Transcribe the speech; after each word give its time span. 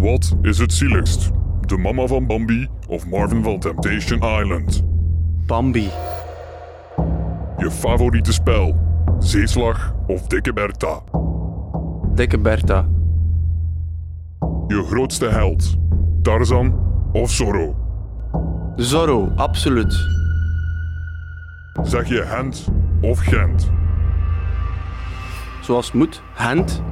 Wat 0.00 0.36
is 0.42 0.58
het 0.58 0.72
zieligst? 0.72 1.30
De 1.60 1.76
mama 1.76 2.06
van 2.06 2.26
Bambi 2.26 2.68
of 2.88 3.06
Marvin 3.06 3.42
van 3.42 3.58
Temptation 3.58 4.18
Island? 4.18 4.82
Bambi. 5.46 5.88
Je 7.58 7.70
favoriete 7.70 8.32
spel? 8.32 8.76
Zeeslag 9.18 9.94
of 10.06 10.26
Dikke 10.26 10.52
Bertha? 10.52 11.02
Dikke 12.14 12.38
Bertha. 12.38 12.88
Je 14.66 14.84
grootste 14.86 15.26
held? 15.26 15.76
Tarzan 16.22 16.74
of 17.12 17.30
Zorro? 17.30 17.76
Zorro, 18.76 19.32
absoluut. 19.36 19.94
Zeg 21.82 22.08
je 22.08 22.22
Hent 22.24 22.68
of 23.00 23.18
Gent? 23.18 23.70
Zoals 25.62 25.92
moet. 25.92 26.22
Hent. 26.34 26.82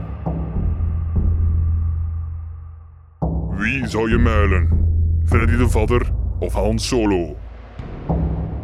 Wie 3.65 3.88
zou 3.88 4.11
je 4.11 4.19
muilen? 4.19 4.69
Freddy 5.25 5.57
de 5.57 5.69
Vadder 5.69 6.12
of 6.38 6.52
Han 6.52 6.79
Solo? 6.79 7.37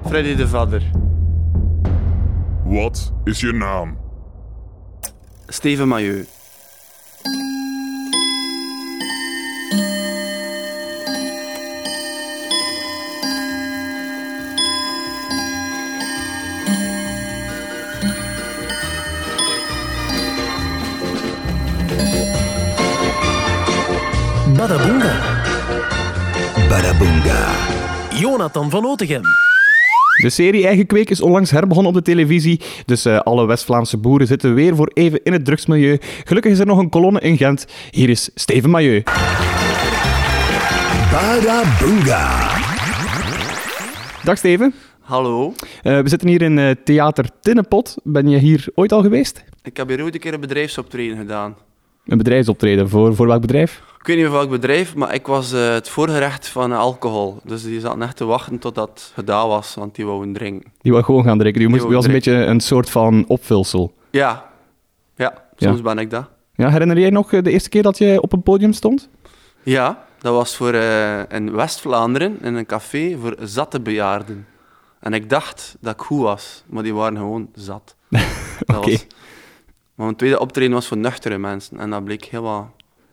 Freddy 0.04 0.34
de 0.34 0.48
Vadder. 0.48 0.82
Wat 2.64 3.12
is 3.24 3.40
je 3.40 3.52
naam? 3.52 3.98
Steven 5.46 5.88
Mailleu. 5.88 6.24
Badaboonga. 24.60 25.42
Badaboonga. 26.68 27.54
Jonathan 28.18 28.70
van 28.70 28.86
Otegem. 28.86 29.22
De 30.22 30.30
serie 30.30 30.66
Eigen 30.66 30.86
Kweek 30.86 31.10
is 31.10 31.20
onlangs 31.20 31.50
herbegonnen 31.50 31.92
op 31.92 31.98
de 31.98 32.02
televisie, 32.02 32.60
dus 32.84 33.04
eh, 33.04 33.18
alle 33.18 33.46
West-Vlaamse 33.46 33.96
boeren 33.96 34.26
zitten 34.26 34.54
weer 34.54 34.76
voor 34.76 34.90
even 34.94 35.20
in 35.22 35.32
het 35.32 35.44
drugsmilieu. 35.44 35.98
Gelukkig 36.24 36.52
is 36.52 36.58
er 36.58 36.66
nog 36.66 36.78
een 36.78 36.88
kolonne 36.88 37.20
in 37.20 37.36
Gent. 37.36 37.66
Hier 37.90 38.08
is 38.08 38.30
Steven 38.34 38.70
Mailleu. 38.70 39.02
Badaboonga. 41.10 42.48
Dag 44.24 44.38
Steven. 44.38 44.74
Hallo. 45.00 45.54
Eh, 45.82 46.00
we 46.00 46.08
zitten 46.08 46.28
hier 46.28 46.42
in 46.42 46.58
eh, 46.58 46.70
Theater 46.84 47.24
Tinnenpot. 47.40 47.96
Ben 48.02 48.28
je 48.28 48.38
hier 48.38 48.68
ooit 48.74 48.92
al 48.92 49.02
geweest? 49.02 49.44
Ik 49.62 49.76
heb 49.76 49.88
hier 49.88 50.02
ooit 50.02 50.14
een 50.14 50.20
keer 50.20 50.34
een 50.34 50.40
bedrijfsoptreden 50.40 51.16
gedaan. 51.16 51.56
Een 52.06 52.18
bedrijfsoptreden. 52.18 52.88
Voor, 52.88 53.14
voor 53.14 53.26
welk 53.26 53.40
bedrijf? 53.40 53.82
Ik 54.00 54.06
weet 54.06 54.16
niet 54.16 54.24
meer 54.24 54.34
welk 54.34 54.50
bedrijf, 54.50 54.94
maar 54.94 55.14
ik 55.14 55.26
was 55.26 55.52
eh, 55.52 55.72
het 55.72 55.88
voorgerecht 55.88 56.48
van 56.48 56.72
alcohol. 56.72 57.40
Dus 57.44 57.62
die 57.62 57.80
zat 57.80 58.00
echt 58.00 58.16
te 58.16 58.24
wachten 58.24 58.58
tot 58.58 58.74
dat 58.74 59.12
gedaan 59.14 59.48
was, 59.48 59.74
want 59.74 59.94
die 59.94 60.06
wouden 60.06 60.32
drinken. 60.32 60.72
Die 60.80 60.92
wil 60.92 61.02
gewoon 61.02 61.24
gaan 61.24 61.38
drinken. 61.38 61.60
Die, 61.60 61.70
moest, 61.70 61.82
wou 61.82 61.94
was 61.94 62.04
een 62.04 62.12
beetje 62.12 62.32
een 62.32 62.60
soort 62.60 62.90
van 62.90 63.24
opvulsel. 63.28 63.92
Ja. 64.10 64.48
Ja, 65.14 65.44
soms 65.56 65.82
ben 65.82 65.98
ik 65.98 66.10
dat. 66.10 66.28
Ja, 66.54 66.70
herinner 66.70 66.98
jij 66.98 67.10
nog 67.10 67.32
eh, 67.32 67.42
de 67.42 67.50
eerste 67.50 67.68
keer 67.68 67.82
dat 67.82 67.98
je 67.98 68.22
op 68.22 68.32
een 68.32 68.42
podium 68.42 68.72
stond? 68.72 69.08
Ja, 69.62 70.04
dat 70.18 70.34
was 70.34 70.56
voor, 70.56 70.72
eh, 70.72 71.20
in 71.28 71.52
West-Vlaanderen, 71.52 72.38
in 72.42 72.54
een 72.54 72.66
café 72.66 73.16
voor 73.20 73.36
zatte 73.42 73.80
bejaarden. 73.80 74.46
En 75.00 75.12
ik 75.12 75.30
dacht 75.30 75.76
dat 75.80 75.94
ik 75.94 76.00
goed 76.00 76.20
was, 76.20 76.64
maar 76.66 76.82
die 76.82 76.94
waren 76.94 77.16
gewoon 77.16 77.48
zat. 77.54 77.96
Oké. 78.76 78.96
Maar 80.00 80.08
mijn 80.08 80.18
tweede 80.20 80.40
optreden 80.40 80.72
was 80.72 80.86
voor 80.86 80.96
nuchtere 80.96 81.38
mensen. 81.38 81.78
En 81.78 81.90
dat 81.90 82.04
bleek 82.04 82.24
heel 82.24 82.42
wat 82.42 82.64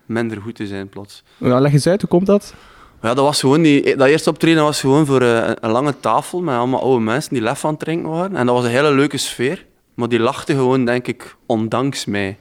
minder 0.06 0.40
goed 0.40 0.54
te 0.54 0.66
zijn 0.66 0.88
plots. 0.88 1.22
Ja, 1.36 1.60
leg 1.60 1.72
eens 1.72 1.86
uit, 1.86 2.00
hoe 2.00 2.10
komt 2.10 2.26
dat? 2.26 2.54
Ja, 3.02 3.14
dat 3.14 3.24
was 3.24 3.40
gewoon 3.40 3.62
die, 3.62 3.96
dat 3.96 4.08
eerste 4.08 4.30
optreden 4.30 4.62
was 4.62 4.80
gewoon 4.80 5.06
voor 5.06 5.20
eh, 5.22 5.36
een, 5.36 5.56
een 5.60 5.70
lange 5.70 6.00
tafel 6.00 6.40
met 6.42 6.54
allemaal 6.54 6.82
oude 6.82 7.04
mensen 7.04 7.32
die 7.34 7.42
lef 7.42 7.64
aan 7.64 7.70
het 7.70 7.80
drinken 7.80 8.10
waren. 8.10 8.36
En 8.36 8.46
dat 8.46 8.54
was 8.54 8.64
een 8.64 8.70
hele 8.70 8.90
leuke 8.92 9.16
sfeer. 9.16 9.66
Maar 9.94 10.08
die 10.08 10.18
lachten 10.18 10.54
gewoon, 10.54 10.84
denk 10.84 11.06
ik, 11.06 11.36
ondanks 11.46 12.04
mij. 12.04 12.38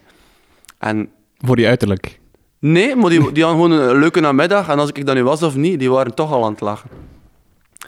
En 0.78 1.10
Voor 1.38 1.60
je 1.60 1.68
uiterlijk. 1.68 2.20
nee, 2.60 2.96
maar 2.96 3.10
die, 3.10 3.32
die 3.32 3.44
hadden 3.44 3.64
gewoon 3.64 3.80
een 3.80 4.00
leuke 4.00 4.20
namiddag. 4.20 4.68
En 4.70 4.80
als 4.80 4.90
ik 4.90 5.06
dat 5.06 5.16
nu 5.16 5.24
was 5.24 5.44
of 5.44 5.56
niet, 5.56 5.80
die 5.80 5.92
waren 5.92 6.16
toch 6.16 6.32
al 6.32 6.46
aan 6.46 6.52
het 6.52 6.62
lachen. 6.62 6.90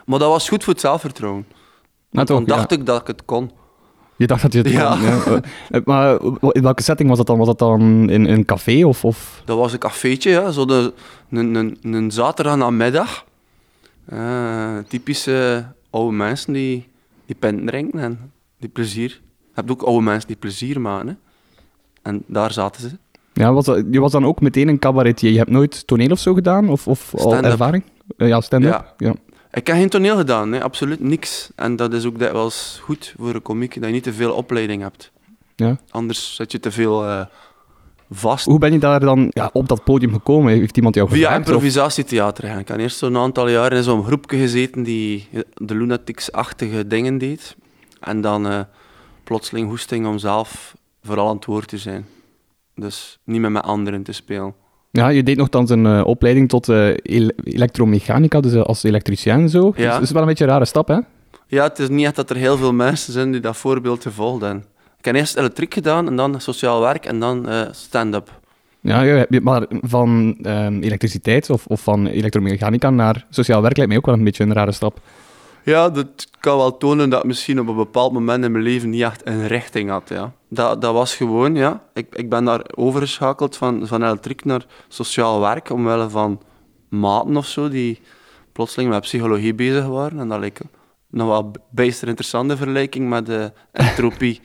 Maar 0.05 0.19
dat 0.19 0.29
was 0.29 0.50
goed 0.50 0.63
voor 0.63 0.73
het 0.73 0.81
zelfvertrouwen. 0.81 1.45
Nou, 2.11 2.25
Dan 2.25 2.45
toch, 2.45 2.55
dacht 2.57 2.72
ik 2.72 2.85
dat 2.85 3.01
ik 3.01 3.07
het 3.07 3.25
kon. 3.25 3.51
Je 4.19 4.28
dacht 4.28 4.41
dat 4.41 4.53
je 4.53 4.59
het 4.59 4.69
Ja. 4.69 4.90
kon, 4.90 5.02
ja. 5.34 5.41
Eh, 5.69 5.81
Maar 5.85 6.19
in 6.52 6.62
welke 6.62 6.84
setting 6.84 7.09
was 7.09 7.18
dat 7.18 7.28
dan? 7.28 7.38
Was 7.38 7.47
dat 7.47 7.59
dan 7.59 7.81
in, 7.81 8.09
in 8.09 8.25
een 8.25 8.46
café 8.46 8.85
of... 8.85 9.06
of... 9.06 9.41
Dat 9.46 9.57
was 9.57 9.74
een 9.74 9.80
cafeetje, 9.80 10.30
ja, 10.30 10.52
zo 10.52 10.66
de, 10.66 10.94
een, 11.30 11.56
een, 11.56 11.78
een 11.81 12.12
zaterdag 12.12 12.56
namiddag. 12.56 13.25
Eh, 14.06 14.78
typische 14.88 15.66
oude 15.90 16.16
mensen 16.16 16.53
die, 16.53 16.88
die 17.25 17.35
pint 17.40 17.68
drinken 17.68 18.00
en 18.00 18.31
die 18.59 18.69
plezier. 18.69 19.09
Je 19.09 19.52
hebt 19.53 19.72
ook 19.72 19.81
oude 19.81 20.03
mensen 20.03 20.28
die 20.28 20.38
plezier 20.38 20.81
maken. 20.81 21.08
Hè. 21.08 21.13
En 22.02 22.24
daar 22.28 22.52
zaten 22.52 22.81
ze. 22.81 22.90
Ja, 23.34 23.53
was 23.53 23.66
dat, 23.66 23.85
je 23.91 24.00
was 24.00 24.12
dan 24.12 24.25
ook 24.25 24.41
meteen 24.41 24.68
een 24.68 24.79
cabaretier. 24.79 25.31
Je 25.31 25.38
hebt 25.38 25.50
nooit 25.50 25.88
toneel 25.88 26.09
of 26.12 26.19
zo 26.19 26.34
gedaan? 26.34 26.69
Of, 26.69 26.88
of 26.88 27.16
al 27.16 27.35
ervaring? 27.35 27.84
Eh, 28.18 28.28
ja, 28.28 28.41
stand-up. 28.41 28.72
Ja. 28.72 28.94
Ja. 28.97 29.13
Ik 29.51 29.67
heb 29.67 29.75
geen 29.75 29.89
toneel 29.89 30.17
gedaan, 30.17 30.49
nee, 30.49 30.63
absoluut 30.63 30.99
niks. 30.99 31.49
En 31.55 31.75
dat 31.75 31.93
is 31.93 32.05
ook 32.05 32.19
dikwijls 32.19 32.79
goed 32.83 33.13
voor 33.17 33.35
een 33.35 33.41
komiek, 33.41 33.73
dat 33.75 33.83
je 33.83 33.91
niet 33.91 34.03
te 34.03 34.13
veel 34.13 34.33
opleiding 34.33 34.81
hebt. 34.81 35.11
Ja. 35.55 35.77
Anders 35.89 36.35
zit 36.35 36.51
je 36.51 36.59
te 36.59 36.71
veel 36.71 37.05
eh, 37.07 37.25
vast. 38.11 38.45
Hoe 38.45 38.59
ben 38.59 38.71
je 38.71 38.79
daar 38.79 38.99
dan 38.99 39.27
ja, 39.33 39.49
op 39.53 39.67
dat 39.67 39.83
podium 39.83 40.13
gekomen? 40.13 40.53
Heeft 40.53 40.77
iemand 40.77 40.95
jou 40.95 41.07
Via 41.09 41.17
gevraagd? 41.17 41.39
of- 41.41 41.47
improvisatietheater 41.47 42.43
eigenlijk. 42.43 42.69
Ik 42.71 42.75
heb 42.75 42.85
eerst 42.85 42.97
zo'n 42.97 43.17
aantal 43.17 43.47
jaren 43.49 43.77
in 43.77 43.83
zo'n 43.83 44.03
groepje 44.05 44.37
gezeten 44.37 44.83
die 44.83 45.27
de 45.53 45.75
Lunatics-achtige 45.75 46.87
dingen 46.87 47.17
deed. 47.17 47.55
En 47.99 48.21
dan 48.21 48.47
eh, 48.47 48.59
plotseling 49.23 49.67
hoesting 49.69 50.07
om 50.07 50.17
zelf 50.17 50.75
vooral 51.03 51.27
aan 51.29 51.35
het 51.35 51.45
woord 51.45 51.67
te 51.67 51.77
zijn. 51.77 52.05
Dus 52.75 53.19
niet 53.23 53.41
meer 53.41 53.51
met 53.51 53.63
anderen 53.63 54.03
te 54.03 54.11
spelen. 54.11 54.53
Ja, 54.91 55.07
je 55.09 55.23
deed 55.23 55.38
nogthans 55.38 55.69
een 55.69 55.85
eh, 55.85 56.01
opleiding 56.05 56.50
tot 56.50 56.69
eh, 56.69 56.88
ele- 57.01 57.33
elektromechanica, 57.44 58.39
dus 58.39 58.53
eh, 58.53 58.61
als 58.61 58.83
elektricien 58.83 59.31
en 59.33 59.50
zo. 59.50 59.73
Ja. 59.75 59.83
Dus 59.83 59.94
dat 59.94 60.01
is 60.01 60.11
wel 60.11 60.22
een 60.22 60.27
beetje 60.27 60.44
een 60.44 60.50
rare 60.50 60.66
stap, 60.66 60.88
hè? 60.88 60.97
Ja, 61.47 61.63
het 61.63 61.79
is 61.79 61.89
niet 61.89 62.05
echt 62.05 62.16
dat 62.16 62.29
er 62.29 62.35
heel 62.35 62.57
veel 62.57 62.73
mensen 62.73 63.13
zijn 63.13 63.31
die 63.31 63.41
dat 63.41 63.57
voorbeeld 63.57 64.03
gevolgd 64.03 64.41
hebben. 64.41 64.63
Ik 64.99 65.05
heb 65.05 65.16
eerst 65.16 65.38
elektriek 65.38 65.73
gedaan 65.73 66.07
en 66.07 66.16
dan 66.16 66.41
sociaal 66.41 66.81
werk 66.81 67.05
en 67.05 67.19
dan 67.19 67.47
stand-up. 67.72 68.39
Ja, 68.81 69.01
ja, 69.01 69.25
maar 69.41 69.66
van 69.69 70.38
ehm, 70.41 70.81
elektriciteit 70.81 71.49
of, 71.49 71.66
of 71.66 71.81
van 71.81 72.07
elektromechanica 72.07 72.89
naar 72.89 73.25
sociaal 73.29 73.61
werk 73.61 73.75
lijkt 73.75 73.91
mij 73.91 73.99
ook 73.99 74.05
wel 74.05 74.16
een 74.16 74.23
beetje 74.23 74.44
een 74.44 74.53
rare 74.53 74.72
stap. 74.72 74.99
Ja, 75.64 75.90
dat 75.90 76.28
kan 76.40 76.58
wel 76.58 76.78
tonen 76.78 77.09
dat 77.09 77.24
misschien 77.24 77.59
op 77.59 77.68
een 77.68 77.75
bepaald 77.75 78.14
moment 78.14 78.44
in 78.44 78.52
mijn 78.52 78.64
leven 78.64 78.90
niet 78.90 79.02
echt 79.02 79.28
een 79.28 79.47
richting 79.47 79.90
had. 79.90 80.09
Ja. 80.09 80.34
Dat, 80.50 80.81
dat 80.81 80.94
was 80.94 81.16
gewoon, 81.16 81.56
ja. 81.56 81.84
Ik, 81.94 82.16
ik 82.16 82.30
ben 82.30 82.46
daar 82.46 82.62
overgeschakeld 82.75 83.58
van, 83.58 83.88
van 83.88 84.03
elektriek 84.03 84.46
naar 84.46 84.66
sociaal 84.88 85.40
werk, 85.40 85.70
omwille 85.70 86.09
van 86.09 86.42
maten 86.90 87.38
of 87.38 87.46
zo, 87.46 87.70
die 87.70 88.02
plotseling 88.52 88.90
met 88.90 89.02
psychologie 89.02 89.53
bezig 89.53 89.86
waren. 89.86 90.20
En 90.20 90.28
dat 90.28 90.40
leek 90.40 90.59
nog 91.09 91.28
wel 91.28 91.52
bijster 91.70 92.08
interessante 92.08 92.58
vergelijking 92.58 93.09
met 93.09 93.26
de 93.26 93.52
entropie. 93.72 94.41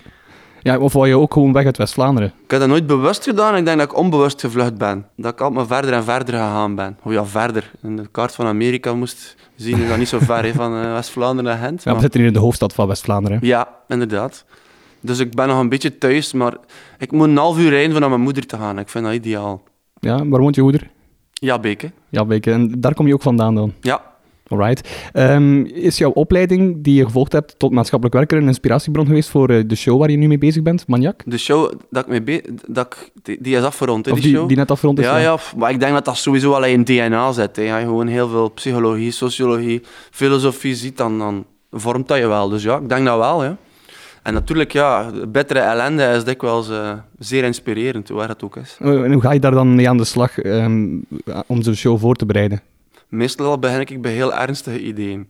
Ja, 0.64 0.78
of 0.78 0.92
wou 0.92 1.08
je 1.08 1.18
ook 1.18 1.32
gewoon 1.32 1.52
weg 1.52 1.64
uit 1.64 1.76
West-Vlaanderen? 1.76 2.32
ik 2.44 2.50
heb 2.50 2.60
dat 2.60 2.68
nooit 2.68 2.86
bewust 2.86 3.24
gedaan, 3.24 3.56
ik 3.56 3.64
denk 3.64 3.78
dat 3.78 3.90
ik 3.90 3.96
onbewust 3.96 4.40
gevlucht 4.40 4.78
ben. 4.78 5.06
Dat 5.16 5.32
ik 5.32 5.40
altijd 5.40 5.58
maar 5.68 5.78
verder 5.78 5.92
en 5.92 6.04
verder 6.04 6.34
gegaan 6.34 6.74
ben. 6.74 6.96
Of 7.02 7.12
ja, 7.12 7.24
verder. 7.24 7.70
In 7.82 7.96
de 7.96 8.06
kaart 8.10 8.34
van 8.34 8.46
Amerika 8.46 8.94
moest 8.94 9.36
zien, 9.56 9.82
is 9.82 9.88
dat 9.88 9.98
niet 9.98 10.08
zo 10.08 10.18
ver, 10.18 10.44
hè, 10.44 10.52
van 10.52 10.76
eh, 10.76 10.92
West-Vlaanderen 10.92 11.44
naar 11.44 11.62
Gent. 11.62 11.82
Ja, 11.82 11.94
we 11.94 12.00
zitten 12.00 12.20
hier 12.20 12.28
in 12.28 12.34
de 12.34 12.40
hoofdstad 12.40 12.74
van 12.74 12.86
West-Vlaanderen. 12.86 13.38
Ja, 13.42 13.68
inderdaad. 13.88 14.44
Dus 15.00 15.18
ik 15.18 15.34
ben 15.34 15.48
nog 15.48 15.58
een 15.58 15.68
beetje 15.68 15.98
thuis, 15.98 16.32
maar 16.32 16.54
ik 16.98 17.12
moet 17.12 17.28
een 17.28 17.36
half 17.36 17.58
uur 17.58 17.70
rijden 17.70 17.92
van 17.92 18.00
naar 18.00 18.10
mijn 18.10 18.22
moeder 18.22 18.46
te 18.46 18.56
gaan. 18.56 18.78
Ik 18.78 18.88
vind 18.88 19.04
dat 19.04 19.14
ideaal. 19.14 19.62
Ja, 20.00 20.26
waar 20.26 20.40
woont 20.40 20.54
je 20.54 20.62
moeder? 20.62 20.90
Ja, 21.32 21.58
Beke. 21.58 21.90
Ja, 22.08 22.24
Beek. 22.24 22.46
En 22.46 22.80
daar 22.80 22.94
kom 22.94 23.06
je 23.06 23.14
ook 23.14 23.22
vandaan 23.22 23.54
dan? 23.54 23.72
Ja. 23.80 24.13
Alright. 24.48 25.08
Ehm, 25.12 25.64
is 25.64 25.98
jouw 25.98 26.10
opleiding 26.10 26.82
die 26.82 26.94
je 26.94 27.04
gevolgd 27.04 27.32
hebt 27.32 27.54
tot 27.58 27.72
maatschappelijk 27.72 28.16
werker 28.18 28.38
een 28.38 28.46
inspiratiebron 28.46 29.06
geweest 29.06 29.28
voor 29.28 29.48
eh, 29.50 29.62
de 29.66 29.74
show 29.74 29.98
waar 29.98 30.10
je 30.10 30.16
nu 30.16 30.26
mee 30.26 30.38
bezig 30.38 30.62
bent, 30.62 30.86
Maniac? 30.86 31.22
De 31.26 31.38
show 31.38 31.72
dat 31.90 32.02
ik 32.02 32.08
mee 32.10 32.22
be- 32.22 32.44
dat 32.68 32.86
ik, 32.86 33.10
die, 33.22 33.38
die 33.40 33.56
is 33.56 33.62
afgerond, 33.62 34.06
hè, 34.06 34.12
die, 34.12 34.22
die, 34.22 34.34
show. 34.34 34.48
die 34.48 34.56
net 34.56 34.70
afgerond 34.70 34.98
is? 34.98 35.04
ja, 35.04 35.18
ja, 35.18 35.36
f- 35.38 35.54
maar 35.56 35.70
ik 35.70 35.80
denk 35.80 35.92
dat 35.92 36.04
dat 36.04 36.16
sowieso 36.16 36.52
al 36.52 36.64
in 36.64 36.84
DNA 36.84 37.32
zit. 37.32 37.56
Hè. 37.56 37.62
Ja, 37.62 37.78
gewoon 37.80 38.06
heel 38.06 38.28
veel 38.28 38.48
psychologie, 38.48 39.10
sociologie, 39.10 39.82
filosofie 40.10 40.74
ziet, 40.74 40.96
dan, 40.96 41.18
dan 41.18 41.44
vormt 41.70 42.08
dat 42.08 42.18
je 42.18 42.26
wel. 42.26 42.48
Dus 42.48 42.62
ja, 42.62 42.76
ik 42.78 42.88
denk 42.88 43.06
dat 43.06 43.18
wel, 43.18 43.44
ja. 43.44 43.56
En 44.22 44.32
natuurlijk, 44.34 44.72
ja, 44.72 45.10
bittere 45.28 45.58
ellende 45.58 46.04
is 46.16 46.24
dikwijls 46.24 46.70
eh 46.70 46.92
zeer 47.18 47.44
inspirerend, 47.44 48.08
waar 48.08 48.28
het 48.28 48.42
ook 48.44 48.56
is. 48.56 48.76
En 48.80 49.12
hoe 49.12 49.22
ga 49.22 49.32
je 49.32 49.40
daar 49.40 49.50
dan 49.50 49.74
mee 49.74 49.88
aan 49.88 49.96
de 49.96 50.04
slag 50.04 50.38
ehm, 50.38 50.86
om 51.46 51.62
zo'n 51.62 51.74
show 51.74 51.98
voor 51.98 52.14
te 52.14 52.26
bereiden? 52.26 52.60
Meestal 53.08 53.58
begin 53.58 53.80
ik 53.80 54.02
bij 54.02 54.12
heel 54.12 54.34
ernstige 54.34 54.80
ideeën. 54.80 55.28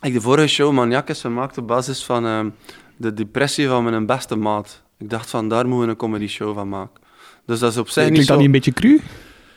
Ik 0.00 0.12
de 0.12 0.20
vorige 0.20 0.46
show 0.46 0.72
Maniac 0.72 1.08
is 1.08 1.20
gemaakt 1.20 1.58
op 1.58 1.66
basis 1.66 2.04
van 2.04 2.26
ehm, 2.26 2.50
de 2.96 3.14
depressie 3.14 3.68
van 3.68 3.84
mijn 3.84 4.06
beste 4.06 4.36
maat. 4.36 4.82
Ik 4.98 5.10
dacht 5.10 5.30
van 5.30 5.48
daar 5.48 5.66
moeten 5.66 5.84
we 5.84 5.90
een 5.90 5.96
comedy 5.96 6.26
show 6.26 6.54
van 6.54 6.68
maken. 6.68 7.00
Dus 7.46 7.58
dat 7.58 7.70
is 7.70 7.78
op 7.78 7.88
zich 7.88 8.08
niet 8.08 8.16
dat 8.16 8.26
zo... 8.26 8.36
niet 8.36 8.44
een 8.44 8.50
beetje 8.52 8.72
cru? 8.72 9.00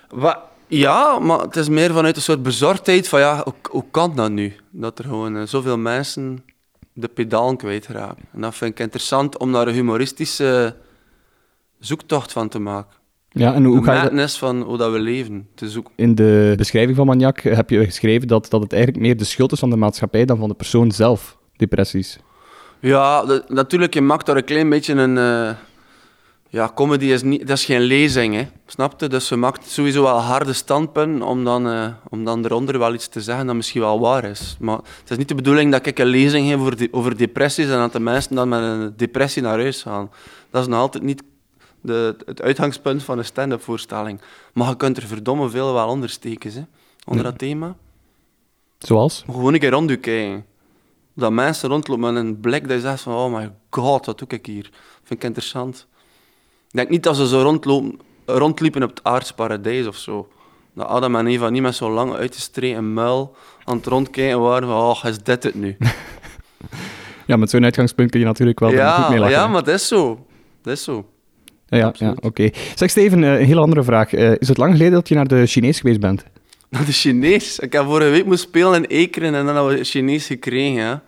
Wat? 0.10 0.40
Ja, 0.68 1.20
maar 1.20 1.40
het 1.40 1.56
is 1.56 1.70
meer 1.70 1.94
vanuit 1.94 2.16
een 2.16 2.22
soort 2.22 2.44
bezorgdheid 2.44 3.08
van 3.08 3.20
ja, 3.20 3.42
hoe, 3.44 3.54
hoe 3.70 3.86
kan 3.92 4.16
dat 4.16 4.32
nu? 4.32 4.56
Dat 4.72 5.00
er 5.00 5.06
gewoon 5.06 5.38
eh, 5.38 5.44
zoveel 5.44 5.78
mensen 5.78 6.44
de 6.94 7.08
pedalen 7.08 7.58
kwijtraken. 7.58 8.24
En 8.34 8.42
dat 8.42 8.56
vind 8.56 8.72
ik 8.72 8.80
interessant 8.80 9.38
om 9.38 9.52
daar 9.52 9.68
een 9.68 9.74
humoristische 9.74 10.76
zoektocht 11.80 12.32
van 12.32 12.50
te 12.50 12.60
maken. 12.60 12.96
Ja, 13.38 13.54
en 13.54 13.64
hoe 13.64 13.76
Hoe 13.76 13.86
ga 13.86 13.94
je 13.94 14.00
dat... 14.02 14.12
madness 14.12 14.38
van 14.38 14.62
hoe 14.62 14.78
dat 14.78 14.92
we 14.92 15.00
leven 15.00 15.48
te 15.56 15.70
zoeken. 15.70 15.94
In 15.96 16.16
de 16.16 16.54
beschrijving 16.58 16.96
van 16.98 17.06
Maniac 17.06 17.40
heb 17.40 17.70
je 17.70 17.86
geschreven 17.86 18.28
dat, 18.28 18.50
dat 18.50 18.62
het 18.62 18.74
eigenlijk 18.74 19.04
meer 19.04 19.18
de 19.18 19.24
schuld 19.24 19.52
is 19.52 19.60
van 19.60 19.70
de 19.70 19.76
maatschappij 19.76 20.26
dan 20.26 20.38
van 20.38 20.50
de 20.50 20.56
persoon 20.56 20.92
zelf, 20.92 21.38
depressies. 21.58 22.20
Ja, 22.80 23.24
natuurlijk, 23.48 23.94
je 23.94 24.02
maakt 24.02 24.26
daar 24.26 24.38
een 24.38 24.44
klein 24.44 24.70
beetje 24.70 24.94
een... 24.94 25.18
eh, 25.18 25.56
ja, 26.50 26.72
comedy 26.76 27.06
is, 27.06 27.24
niet, 27.24 27.48
dat 27.48 27.58
is 27.58 27.66
geen 27.66 27.82
lezing, 27.82 28.36
hè. 28.36 28.48
Snap 28.66 29.00
je? 29.02 29.08
Dus 29.08 29.30
je 29.30 29.36
maakt 29.36 29.70
sowieso 29.70 30.04
wel 30.04 30.18
harde 30.20 30.54
standpunten 30.54 31.22
om 31.28 31.44
dan, 31.44 31.70
eh, 31.70 31.88
om 32.10 32.24
dan 32.26 32.46
eronder 32.46 32.80
wel 32.80 32.94
iets 32.94 33.08
te 33.08 33.22
zeggen 33.22 33.46
dat 33.46 33.56
misschien 33.56 33.82
wel 33.82 34.00
waar 34.00 34.24
is. 34.24 34.58
Maar 34.60 34.78
het 34.78 35.10
is 35.10 35.18
niet 35.18 35.28
de 35.28 35.36
bedoeling 35.36 35.72
dat 35.72 35.86
ik 35.86 36.00
een 36.00 36.06
lezing 36.06 36.48
geef 36.50 36.60
over, 36.60 36.78
de- 36.78 36.88
over 36.92 37.18
depressies 37.18 37.66
en 37.70 37.78
dat 37.78 37.92
de 37.92 38.00
mensen 38.00 38.36
dan 38.36 38.50
met 38.50 38.60
een 38.62 38.94
depressie 38.98 39.42
naar 39.42 39.60
huis 39.60 39.82
gaan. 39.82 40.10
Dat 40.52 40.62
is 40.62 40.68
nog 40.68 40.80
altijd 40.80 41.04
niet 41.04 41.24
de, 41.86 42.16
het 42.26 42.42
uitgangspunt 42.42 43.04
van 43.04 43.18
een 43.18 43.26
stand-up 43.26 43.62
voorstelling. 43.62 44.22
Maar 44.54 44.70
je 44.70 44.76
kunt 44.76 44.98
er 44.98 45.08
verdomme 45.08 45.50
veel 45.50 45.74
wel 45.74 45.88
onder 45.88 46.10
steken, 46.10 46.52
hè, 46.52 46.62
onder 47.06 47.24
dat 47.24 47.38
thema. 47.38 47.76
Zoals? 48.78 49.24
Gewoon 49.26 49.54
een 49.54 49.60
keer 49.60 49.72
rond 49.72 49.90
je 49.90 49.98
kijken. 49.98 50.46
Dat 51.14 51.32
mensen 51.32 51.70
rondlopen 51.70 52.14
met 52.14 52.24
een 52.24 52.40
blik 52.40 52.68
dat 52.68 52.72
je 52.72 52.80
zegt 52.80 53.02
van, 53.02 53.14
oh 53.14 53.34
my 53.34 53.52
god, 53.70 54.06
wat 54.06 54.20
doe 54.20 54.28
ik 54.28 54.46
hier? 54.46 54.70
Vind 55.04 55.20
ik 55.20 55.24
interessant. 55.24 55.88
Ik 56.68 56.76
denk 56.78 56.90
niet 56.90 57.04
dat 57.04 57.16
ze 57.16 57.28
zo 57.28 57.42
rondlopen, 57.42 58.00
rondliepen 58.26 58.84
op 58.84 58.90
het 58.90 59.04
aardsparadijs 59.04 59.88
of 59.88 59.96
zo. 59.96 60.28
Dat 60.74 60.88
Adam 60.88 61.16
en 61.16 61.28
Eva 61.28 61.50
niet 61.50 61.62
met 61.62 61.76
zo'n 61.76 61.92
lang 61.92 62.14
uitgestreken 62.14 62.94
muil 62.94 63.36
aan 63.64 63.78
het 63.78 63.86
rondkijken 63.86 64.40
waren 64.40 64.68
van, 64.68 64.78
oh, 64.78 65.04
is 65.04 65.18
dit 65.18 65.44
het 65.44 65.56
nu? 65.56 65.78
Ja, 67.26 67.36
met 67.36 67.50
zo'n 67.50 67.64
uitgangspunt 67.64 68.12
kun 68.12 68.20
je 68.20 68.26
natuurlijk 68.26 68.60
wel 68.60 68.70
er 68.72 68.76
goed 68.76 69.04
ja, 69.04 69.10
mee 69.10 69.20
lachen. 69.20 69.36
ja, 69.36 69.48
maar 69.48 69.64
dat 69.64 69.74
is 69.74 69.88
zo. 69.88 70.26
Dat 70.62 70.74
is 70.74 70.84
zo. 70.84 71.06
Ja, 71.68 71.94
ja, 71.98 72.16
oké. 72.22 72.50
Zeg 72.76 72.90
Steven, 72.90 73.24
eh, 73.24 73.40
een 73.40 73.46
hele 73.46 73.60
andere 73.60 73.84
vraag. 73.84 74.14
Eh, 74.14 74.32
is 74.38 74.48
het 74.48 74.58
lang 74.58 74.72
geleden 74.72 74.94
dat 74.94 75.08
je 75.08 75.16
naar 75.16 75.28
de 75.28 75.46
Chinees 75.46 75.80
geweest 75.80 76.00
bent? 76.00 76.24
Dat 76.70 76.88
is 76.88 77.02
Chinees. 77.02 77.60
Ik 77.60 77.74
heb 77.74 77.86
vorige 77.86 78.10
week 78.10 78.26
moeten 78.26 78.48
spelen 78.48 78.74
in 78.74 78.86
Ekeren 78.98 79.34
en 79.36 79.46
dan 79.46 79.56
hebben 79.56 79.78
we 79.78 79.84
Chinees 79.84 80.26
gekregen. 80.26 80.74
Ja. 80.74 81.02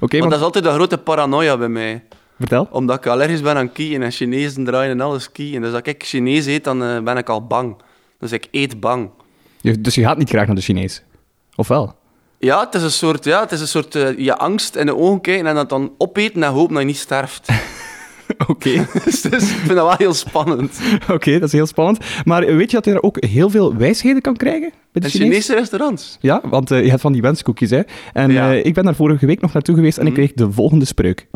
Oké, 0.00 0.18
maar 0.18 0.18
want 0.18 0.30
dat 0.30 0.38
is 0.40 0.44
altijd 0.44 0.64
een 0.64 0.72
grote 0.72 0.98
paranoia 0.98 1.56
bij 1.58 1.68
mij. 1.68 2.02
vertel. 2.38 2.68
Omdat 2.70 2.96
ik 2.96 3.06
allergisch 3.06 3.40
ben 3.40 3.56
aan 3.56 3.72
kieën 3.72 4.02
en 4.02 4.10
Chinezen 4.10 4.64
draaien 4.64 4.90
en 4.90 5.00
alles 5.00 5.32
kieën. 5.32 5.60
Dus 5.60 5.72
als 5.72 5.80
ik 5.82 6.02
Chinees 6.04 6.46
eet, 6.46 6.64
dan 6.64 6.82
eh, 6.84 7.00
ben 7.00 7.16
ik 7.16 7.28
al 7.28 7.46
bang. 7.46 7.76
Dus 8.18 8.32
ik 8.32 8.48
eet 8.50 8.80
bang. 8.80 9.10
Je- 9.60 9.80
dus 9.80 9.94
je 9.94 10.02
gaat 10.02 10.18
niet 10.18 10.28
graag 10.28 10.46
naar 10.46 10.54
de 10.56 10.60
Chinees? 10.62 11.02
Of 11.56 11.68
wel? 11.68 11.94
Ja, 12.38 12.60
het 12.64 12.74
is 12.74 12.82
een 12.82 12.90
soort, 12.90 13.24
ja, 13.24 13.40
het 13.40 13.52
is 13.52 13.60
een 13.60 13.66
soort 13.68 13.92
je 14.16 14.36
angst 14.36 14.76
in 14.76 14.86
de 14.86 14.96
ogen 14.96 15.20
kijken 15.20 15.46
en 15.46 15.54
dat 15.54 15.68
dan 15.68 15.92
opeten 15.98 16.42
en 16.42 16.50
hopen 16.52 16.72
dat 16.72 16.82
je 16.82 16.88
niet 16.88 16.96
sterft. 16.96 17.48
Oké, 18.46 18.70
dus, 19.04 19.20
dus 19.22 19.42
ik 19.50 19.56
vind 19.56 19.66
dat 19.68 19.76
wel 19.86 19.94
heel 19.98 20.14
spannend. 20.14 20.80
oké, 21.10 21.32
dat 21.32 21.42
is 21.42 21.52
heel 21.52 21.66
spannend. 21.66 21.98
Maar 22.24 22.46
weet 22.46 22.70
je 22.70 22.76
dat 22.76 22.84
je 22.84 22.90
daar 22.92 23.02
ook 23.02 23.24
heel 23.24 23.50
veel 23.50 23.76
wijsheden 23.76 24.20
kan 24.22 24.36
krijgen 24.36 24.72
bij 24.92 25.02
de? 25.02 25.08
Chinese 25.08 25.54
restaurants. 25.54 26.18
Ja, 26.20 26.40
want 26.44 26.70
eh, 26.70 26.82
je 26.82 26.88
hebt 26.88 27.00
van 27.00 27.12
die 27.12 27.22
wenskoekjes, 27.22 27.70
hè. 27.70 27.80
En 28.12 28.30
Ja. 28.30 28.52
eh, 28.52 28.64
ik 28.64 28.74
ben 28.74 28.84
daar 28.84 28.94
vorige 28.94 29.26
week 29.26 29.40
nog 29.40 29.52
naartoe 29.52 29.74
geweest 29.74 29.98
en 29.98 30.06
ik 30.06 30.14
kreeg 30.14 30.32
de 30.32 30.52
volgende 30.52 30.84
spreuk. 30.84 31.26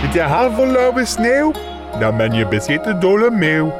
Vind 0.00 0.12
je 0.12 0.20
halve 0.20 0.66
lauwe 0.66 1.04
sneeuw? 1.04 1.52
Dan 2.00 2.16
ben 2.16 2.32
je 2.32 2.46
bezeten 2.48 3.00
door 3.00 3.26
een 3.26 3.38
meeuw. 3.38 3.72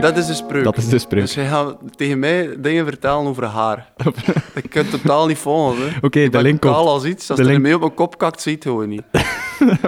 Dat 0.00 0.16
is 0.16 0.26
de 0.26 0.34
spreuk. 0.34 0.64
Dat 0.64 0.76
is 0.76 0.88
de 0.88 0.98
spreuk. 0.98 1.20
Dus 1.20 1.34
hij 1.34 1.46
gaat 1.46 1.76
tegen 1.96 2.18
mij 2.18 2.56
dingen 2.60 2.84
vertellen 2.84 3.26
over 3.26 3.44
haar. 3.44 3.92
ik 4.54 4.70
kan 4.70 4.82
het 4.82 4.90
totaal 4.90 5.26
niet 5.26 5.38
volgen. 5.38 5.92
Oké, 6.00 6.28
de 6.28 6.42
link 6.42 6.60
komt. 6.60 6.74
als 6.74 7.04
iets. 7.04 7.30
Als 7.30 7.38
De 7.38 7.44
link- 7.44 7.60
mee 7.62 7.74
op 7.74 7.80
mijn 7.80 7.94
kop 7.94 8.18
kakt, 8.18 8.40
ziet 8.40 8.54
het 8.54 8.62
gewoon 8.62 8.88
niet. 8.88 9.02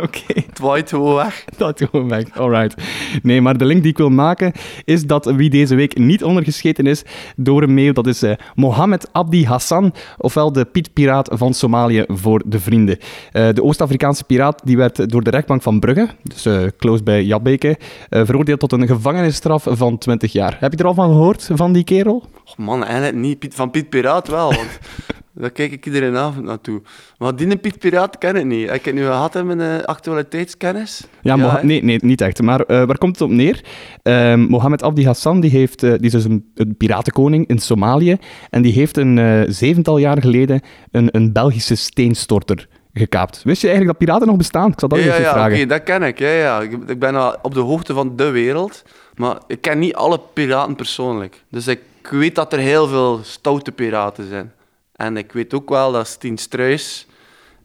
Oké. 0.03 0.21
Het 0.35 0.59
waait 0.59 0.89
gewoon 0.89 1.15
weg. 1.15 1.45
Dat 1.57 1.83
gewoon 1.91 2.09
weg. 2.09 2.25
Alright. 2.39 2.75
Nee, 3.23 3.41
maar 3.41 3.57
de 3.57 3.65
link 3.65 3.83
die 3.83 3.91
ik 3.91 3.97
wil 3.99 4.09
maken 4.11 4.53
is 4.85 5.07
dat 5.07 5.25
wie 5.25 5.51
deze 5.51 5.75
week 5.75 5.99
niet 5.99 6.25
ondergescheten 6.25 6.87
is 6.87 7.03
door 7.37 7.63
een 7.63 7.75
meeuw, 7.75 7.93
dat 7.93 8.07
is 8.07 8.23
eh, 8.23 8.33
Mohammed 8.55 9.09
Abdi 9.13 9.47
Hassan, 9.47 9.95
ofwel 10.19 10.53
de 10.53 10.65
Piet 10.65 10.93
Piraat 10.93 11.29
van 11.33 11.55
Somalië 11.55 12.05
voor 12.09 12.43
de 12.47 12.61
vrienden. 12.61 12.99
Eh, 13.33 13.49
de 13.53 13.63
Oost-Afrikaanse 13.63 14.25
piraat 14.25 14.61
die 14.65 14.77
werd 14.77 15.11
door 15.11 15.23
de 15.23 15.31
rechtbank 15.31 15.63
van 15.63 15.81
Brugge, 15.81 16.09
dus 16.23 16.47
eh, 16.47 16.63
close 16.79 17.03
bij 17.03 17.25
Jabbeke, 17.25 17.77
veroordeeld 18.11 18.61
tot 18.61 18.73
een 18.73 18.87
gevangenisstraf 18.87 19.67
van 19.69 19.90
20 19.99 20.33
jaar. 20.33 20.57
Heb 20.61 20.73
je 20.73 20.79
er 20.79 20.87
al 20.87 20.95
van 20.95 21.11
gehoord, 21.11 21.51
van 21.55 21.73
die 21.73 21.85
kerel? 21.85 22.25
Och 22.45 22.59
man, 22.59 22.85
eigenlijk 22.85 23.17
niet. 23.17 23.39
Piet, 23.39 23.55
van 23.55 23.71
Piet 23.71 23.89
Piraat 23.89 24.29
wel, 24.29 24.55
want 24.55 24.79
daar 25.35 25.51
kijk 25.51 25.73
ik 25.73 25.87
iedere 25.87 26.19
avond 26.19 26.45
naartoe. 26.45 26.83
Maar 27.19 27.37
die 27.37 27.57
Piet 27.59 27.79
Piraat 27.79 28.19
ken 28.19 28.37
ik 28.37 28.45
niet. 28.45 28.71
Ik 28.71 28.85
heb 28.85 28.95
nu 28.95 29.05
gehad 29.05 29.35
in 29.35 29.47
mijn 29.47 29.61
eh, 29.61 29.85
actualiteitskennis. 29.85 31.07
Ja, 31.23 31.61
nee, 31.63 31.85
nee, 31.85 31.99
niet 32.03 32.21
echt. 32.21 32.43
Maar 32.43 32.61
eh, 32.61 32.85
waar 32.85 32.99
komt 32.99 33.19
het 33.19 33.29
op 33.29 33.35
neer? 33.35 33.65
Ehm, 34.03 34.41
Mohammed 34.41 34.83
Abdi 34.83 35.07
Hassan 35.07 35.41
die 35.41 35.51
heeft, 35.51 35.83
eh, 35.83 35.91
die 35.91 36.01
is 36.01 36.13
dus 36.13 36.25
een, 36.25 36.51
een 36.55 36.77
piratenkoning 36.77 37.47
in 37.49 37.59
Somalië. 37.59 38.17
En 38.51 38.63
die 38.63 38.73
heeft 38.73 38.97
een 38.97 39.45
zevental 39.53 39.99
jaar 39.99 40.21
geleden 40.21 40.61
een, 40.91 41.09
een 41.13 41.33
Belgische 41.33 41.75
steenstorter 41.75 42.69
gekaapt. 42.93 43.43
Wist 43.43 43.61
je 43.61 43.69
eigenlijk 43.69 43.99
dat 43.99 44.07
piraten 44.07 44.29
nog 44.29 44.37
bestaan? 44.37 44.73
Ik 44.73 44.81
zal 44.81 44.89
dat 44.89 44.99
Ja, 44.99 45.05
even 45.05 45.17
ja, 45.21 45.27
ja 45.27 45.33
vragen. 45.33 45.57
oké, 45.57 45.67
dat 45.67 45.83
ken 45.83 46.03
ik. 46.03 46.19
Ja, 46.19 46.29
ja. 46.31 46.61
Ik, 46.61 46.73
ik 46.87 46.99
ben 46.99 47.15
al 47.15 47.37
op 47.43 47.55
de 47.55 47.61
hoogte 47.61 47.93
van 47.95 48.17
de 48.17 48.31
wereld, 48.31 48.83
maar 49.21 49.39
ik 49.47 49.61
ken 49.61 49.79
niet 49.79 49.95
alle 49.95 50.21
piraten 50.33 50.75
persoonlijk. 50.75 51.43
Dus 51.49 51.67
ik 51.67 51.81
weet 52.11 52.35
dat 52.35 52.53
er 52.53 52.59
heel 52.59 52.89
veel 52.89 53.21
stoute 53.23 53.73
piraten 53.73 54.29
zijn. 54.29 54.53
En 54.97 55.17
ik 55.17 55.33
weet 55.33 55.55
ook 55.55 55.69
wel 55.69 55.93
dat 55.93 56.07
Stien 56.07 56.39
Struis 56.39 57.07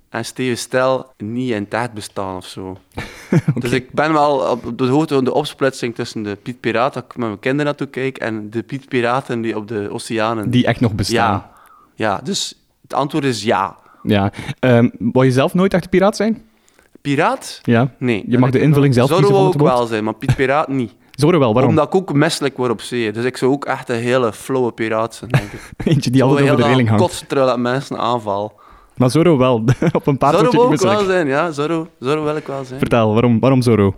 en 0.09 0.25
Steven 0.25 0.57
Stel 0.57 1.13
niet 1.17 1.51
in 1.51 1.67
tijd 1.67 1.93
bestaan 1.93 2.35
of 2.35 2.45
zo. 2.45 2.77
Dus 3.59 3.71
ik 3.71 3.91
ben 3.91 4.13
wel 4.13 4.37
op 4.37 4.77
de 4.77 4.85
hoogte 4.85 5.13
van 5.13 5.23
de 5.23 5.33
opsplitsing 5.33 5.95
tussen 5.95 6.23
de 6.23 6.35
Piet 6.35 6.59
Piraat, 6.59 6.93
dat 6.93 7.03
ik 7.03 7.17
met 7.17 7.27
mijn 7.27 7.39
kinderen 7.39 7.65
naartoe 7.65 7.87
kijk, 7.87 8.17
en 8.17 8.49
de 8.49 8.63
Piet 8.63 8.87
Piraten 8.87 9.41
die 9.41 9.57
op 9.57 9.67
de 9.67 9.89
oceanen... 9.91 10.49
Die 10.49 10.65
echt 10.65 10.79
nog 10.79 10.93
bestaan. 10.93 11.31
ja. 11.31 11.51
ja, 11.95 12.19
dus 12.23 12.65
het 12.81 12.93
antwoord 12.93 13.23
is 13.23 13.43
ja. 13.43 13.77
Ja. 14.03 14.31
Ehm, 14.59 14.89
wou 14.99 15.25
je 15.25 15.31
zelf 15.31 15.53
nooit 15.53 15.73
echt 15.73 15.83
een 15.83 15.89
piraat 15.89 16.15
zijn? 16.15 16.43
Piraat? 17.01 17.59
Ja. 17.63 17.91
Nee. 17.97 18.23
Je 18.27 18.37
mag 18.37 18.49
de 18.49 18.59
invulling 18.59 18.93
zelf 18.93 19.09
Zorro 19.09 19.27
kiezen 19.27 19.45
het 19.45 19.55
ook 19.55 19.61
wel 19.61 19.85
zijn, 19.85 20.03
maar 20.03 20.13
Piet 20.15 20.35
Piraat 20.35 20.67
niet. 20.67 20.93
Zorro 21.15 21.39
wel, 21.39 21.53
waarom? 21.53 21.71
Omdat 21.71 21.87
ik 21.87 21.95
ook 21.95 22.13
misselijk 22.13 22.57
word 22.57 22.71
op 22.71 22.81
zee. 22.81 23.11
Dus 23.11 23.25
ik 23.25 23.37
zou 23.37 23.51
ook 23.51 23.65
echt 23.65 23.89
een 23.89 23.99
hele 23.99 24.33
flowe 24.33 24.71
piraat 24.71 25.15
zijn, 25.15 25.29
denk 25.29 25.51
ik. 25.51 25.71
Eentje 25.87 26.11
die 26.11 26.23
altijd 26.23 26.49
over 26.49 26.63
de 26.63 26.67
reling 26.69 26.89
hangt. 26.89 27.23
terwijl 27.27 27.51
ik 27.51 27.57
mensen 27.57 27.97
aanval. 27.97 28.59
Maar 28.95 29.09
Zorro 29.09 29.37
wel. 29.37 29.63
op 29.91 30.07
een 30.07 30.17
paard 30.17 30.35
Zorro 30.35 30.51
wil 30.51 30.71
ik 30.71 30.79
wel 30.79 31.03
zijn, 31.03 31.27
ja. 31.27 31.51
Zorro, 31.51 31.87
Zorro 31.99 32.23
wil 32.23 32.35
ik 32.35 32.47
wel 32.47 32.63
zijn. 32.63 32.79
Vertel, 32.79 33.13
waarom, 33.13 33.39
waarom 33.39 33.61
Zorro? 33.61 33.95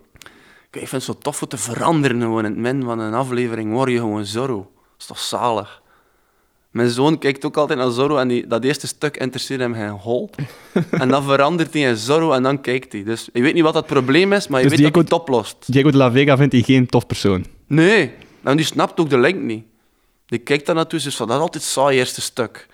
Kijk, 0.70 0.84
ik 0.84 0.89
vind 0.89 0.92
het 0.92 1.03
zo 1.03 1.18
tof 1.22 1.42
om 1.42 1.48
te 1.48 1.58
veranderen. 1.58 2.22
Gewoon. 2.22 2.46
In 2.46 2.51
het 2.51 2.60
midden 2.60 2.84
van 2.84 3.00
een 3.00 3.13
aflevering 3.13 3.74
word 3.74 3.92
je 3.92 3.98
gewoon 3.98 4.25
Zorro. 4.25 4.58
Dat 4.58 5.00
is 5.00 5.06
toch 5.06 5.20
zalig? 5.20 5.82
Mijn 6.72 6.90
zoon 6.90 7.18
kijkt 7.18 7.46
ook 7.46 7.58
altijd 7.58 7.80
naar 7.80 7.92
Zorro 7.92 8.18
en 8.18 8.28
die, 8.28 8.48
dat 8.48 8.64
eerste 8.64 8.88
stuk 8.88 9.18
interesseert 9.18 9.60
hem 9.60 9.74
geen 9.74 9.90
hol. 9.90 10.30
en 10.92 11.10
dan 11.10 11.24
verandert 11.24 11.74
hij 11.74 11.82
in 11.82 11.96
Zorro 11.96 12.32
en 12.32 12.44
dan 12.44 12.62
kijkt 12.62 12.92
hij. 12.92 13.04
Dus 13.04 13.30
je 13.34 13.42
weet 13.42 13.54
niet 13.54 13.64
wat 13.64 13.74
dat 13.74 13.86
probleem 13.86 14.34
is, 14.34 14.48
maar 14.48 14.62
je 14.62 14.68
Dus 14.68 14.78
weet 14.78 14.86
dat 14.86 14.94
hij 14.96 15.04
het 15.04 15.14
oplost. 15.14 15.56
Diego 15.66 15.92
de 15.92 15.98
la 15.98 16.12
Vega 16.12 16.38
vindt 16.38 16.54
hij 16.54 16.62
geen 16.62 16.86
tof 16.88 17.08
persoon. 17.08 17.46
Nee, 17.68 18.12
en 18.44 18.58
die 18.58 18.66
snapt 18.66 19.00
ook 19.00 19.10
de 19.10 19.20
link 19.20 19.42
niet. 19.42 19.64
Die 20.26 20.40
kijkt 20.40 20.66
daar 20.66 20.76
naartoe, 20.76 21.00
dus 21.00 21.16
van 21.16 21.28
dat 21.28 21.36
is 21.36 21.42
altijd 21.42 21.64
het 21.64 21.72
saai 21.72 21.98
eerste 21.98 22.22
stuk. 22.22 22.68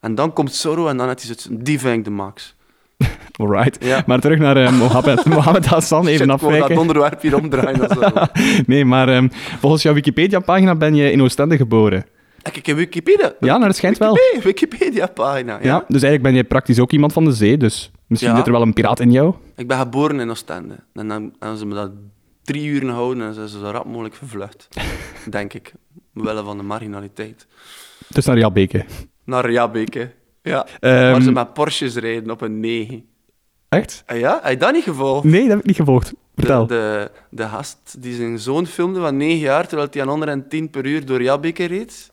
En 0.00 0.14
dan 0.14 0.32
komt 0.32 0.54
Zorro 0.54 0.88
en 0.88 0.96
dan 0.96 1.06
heeft 1.06 1.22
hij 1.22 1.34
zoiets, 1.36 1.64
die 1.64 1.78
vind 1.80 1.96
ik 1.98 2.04
de 2.04 2.10
max. 2.10 2.54
Alright. 3.40 3.84
Ja. 3.84 4.02
Maar 4.06 4.20
terug 4.20 4.38
naar 4.38 4.56
eh, 4.56 4.78
Mohammed, 4.78 5.24
Mohammed 5.34 5.66
Hassan, 5.66 6.06
even 6.06 6.26
Shit, 6.26 6.34
ik 6.34 6.40
wou 6.40 6.40
dat 6.40 6.50
afwijken. 6.62 6.78
onderwerp 6.78 7.22
hier 7.22 7.36
omdraaien. 7.36 7.88
Is 8.34 8.62
Nee, 8.66 8.84
maar 8.84 9.08
ehm, 9.08 9.28
volgens 9.60 9.82
jouw 9.82 9.94
Wikipedia-pagina 9.94 10.74
ben 10.74 10.94
je 10.94 11.10
in 11.12 11.22
Oostende 11.22 11.56
geboren. 11.56 12.06
Ik 12.52 12.66
heb 12.66 12.76
Wikipedia. 12.76 13.32
Ja, 13.40 13.46
nou, 13.52 13.64
dat 13.66 13.76
schijnt 13.76 13.98
wel. 13.98 14.14
Wikipedia- 14.14 14.42
Wikipedia-pagina, 14.42 15.52
ja. 15.52 15.64
Ja. 15.64 15.78
dus 15.78 16.02
eigenlijk 16.02 16.22
ben 16.22 16.34
je 16.34 16.44
praktisch 16.44 16.78
ook 16.78 16.92
iemand 16.92 17.12
van 17.12 17.24
de 17.24 17.32
zee, 17.32 17.56
dus 17.56 17.90
misschien 18.06 18.30
Ja. 18.30 18.36
zit 18.36 18.46
er 18.46 18.52
wel 18.52 18.62
een 18.62 18.72
piraat 18.72 19.00
in 19.00 19.10
jou. 19.12 19.34
Ik 19.56 19.68
ben 19.68 19.78
geboren 19.78 20.20
in 20.20 20.30
Oostende. 20.30 20.74
En 20.92 21.08
dan 21.08 21.34
hebben 21.38 21.58
ze 21.58 21.66
me 21.66 21.74
dat 21.74 21.90
drie 22.42 22.66
uur 22.66 22.80
gehouden 22.80 23.26
en 23.26 23.34
zijn 23.34 23.48
ze 23.48 23.58
zo 23.58 23.70
rap 23.70 23.84
mogelijk 23.84 24.14
vervlucht. 24.14 24.68
Denk 25.30 25.52
ik. 25.54 25.72
Omwille 26.14 26.42
van 26.44 26.56
de 26.56 26.62
marginaliteit. 26.62 27.46
Dus 28.08 28.24
naar 28.24 28.38
Jabeke. 28.38 28.84
Naar 29.24 29.50
Jabeke. 29.50 30.12
Ja. 30.42 30.66
Ehm, 30.80 31.12
Waar 31.12 31.22
ze 31.22 31.32
met 31.32 31.52
Porsches 31.52 31.94
rijden 31.96 32.30
op 32.30 32.40
een 32.40 32.60
9. 32.60 33.04
Echt? 33.68 34.02
Ah 34.06 34.18
ja? 34.18 34.38
Heb 34.42 34.52
je 34.52 34.58
dat 34.58 34.72
niet 34.72 34.84
gevolgd? 34.84 35.24
Nee, 35.24 35.40
dat 35.40 35.48
heb 35.50 35.58
ik 35.58 35.66
niet 35.66 35.76
gevolgd. 35.76 36.12
Vertel. 36.36 36.66
De, 36.66 36.74
de, 36.74 37.36
de 37.36 37.48
gast 37.48 37.96
die 38.02 38.14
zijn 38.14 38.38
zoon 38.38 38.66
filmde 38.66 39.00
van 39.00 39.16
9 39.16 39.38
jaar, 39.38 39.66
terwijl 39.68 39.88
hij 39.90 40.02
aan 40.02 40.08
110 40.08 40.70
per 40.70 40.86
uur 40.86 41.06
door 41.06 41.22
Jabbeke 41.22 41.64
reed. 41.64 42.10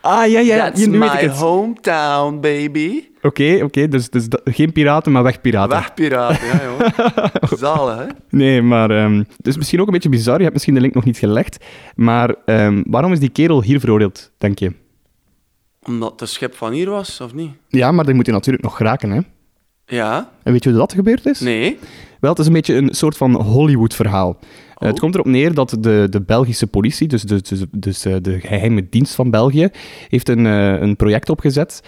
Ah, 0.00 0.30
ja, 0.30 0.40
ja, 0.40 0.56
That's 0.56 0.86
nu 0.86 0.98
my 0.98 0.98
weet 0.98 1.12
ik 1.12 1.20
het. 1.20 1.36
hometown, 1.38 2.40
baby. 2.40 3.04
Oké, 3.22 3.60
oké, 3.62 3.88
dus, 3.88 4.10
dus 4.10 4.28
dat- 4.28 4.40
geen 4.44 4.72
piraten, 4.72 5.12
maar 5.12 5.22
wegpiraten. 5.22 5.78
Wegpiraten, 5.78 6.46
ja, 6.46 6.60
joh. 6.64 7.52
Zalig, 7.58 7.98
hè? 7.98 8.06
Nee, 8.30 8.62
maar 8.62 8.90
ehm, 8.90 9.18
het 9.36 9.46
is 9.46 9.56
misschien 9.56 9.80
ook 9.80 9.86
een 9.86 9.92
beetje 9.92 10.08
bizar. 10.08 10.36
Je 10.36 10.40
hebt 10.42 10.52
misschien 10.52 10.74
de 10.74 10.80
link 10.80 10.94
nog 10.94 11.04
niet 11.04 11.18
gelegd. 11.18 11.64
Maar 11.94 12.34
ehm, 12.44 12.82
waarom 12.86 13.12
is 13.12 13.20
die 13.20 13.28
kerel 13.28 13.62
hier 13.62 13.80
veroordeeld, 13.80 14.30
denk 14.38 14.58
je? 14.58 14.72
Omdat 15.86 16.10
het 16.10 16.20
een 16.20 16.28
schip 16.28 16.54
van 16.56 16.72
hier 16.72 16.90
was, 16.90 17.20
of 17.20 17.34
niet? 17.34 17.50
Ja, 17.68 17.92
maar 17.92 18.04
dan 18.04 18.14
moet 18.14 18.26
je 18.26 18.32
natuurlijk 18.32 18.64
nog 18.64 18.76
geraken, 18.76 19.10
hè? 19.10 19.20
Ja? 19.94 20.30
En 20.42 20.52
weet 20.52 20.64
je 20.64 20.70
hoe 20.70 20.78
dat 20.78 20.92
gebeurd 20.92 21.26
is? 21.26 21.40
Nee? 21.40 21.78
Wel, 22.20 22.30
het 22.30 22.38
is 22.38 22.46
een 22.46 22.52
beetje 22.52 22.74
een 22.74 22.94
soort 22.94 23.16
van 23.16 23.34
Hollywood-verhaal. 23.42 24.38
Eh, 24.40 24.50
Oh. 24.82 24.88
Het 24.88 24.98
komt 24.98 25.14
erop 25.14 25.26
neer 25.26 25.54
dat 25.54 25.76
de, 25.80 26.06
de 26.10 26.20
Belgische 26.20 26.66
politie, 26.66 27.08
dus, 27.08 27.22
de, 27.22 27.40
dus, 27.42 27.64
dus 27.70 28.04
eh, 28.04 28.14
de 28.22 28.40
geheime 28.40 28.86
dienst 28.90 29.14
van 29.14 29.30
België, 29.30 29.68
heeft 30.08 30.28
een, 30.28 30.46
eh, 30.46 30.80
een 30.80 30.96
project 30.96 31.28
opgezet, 31.30 31.82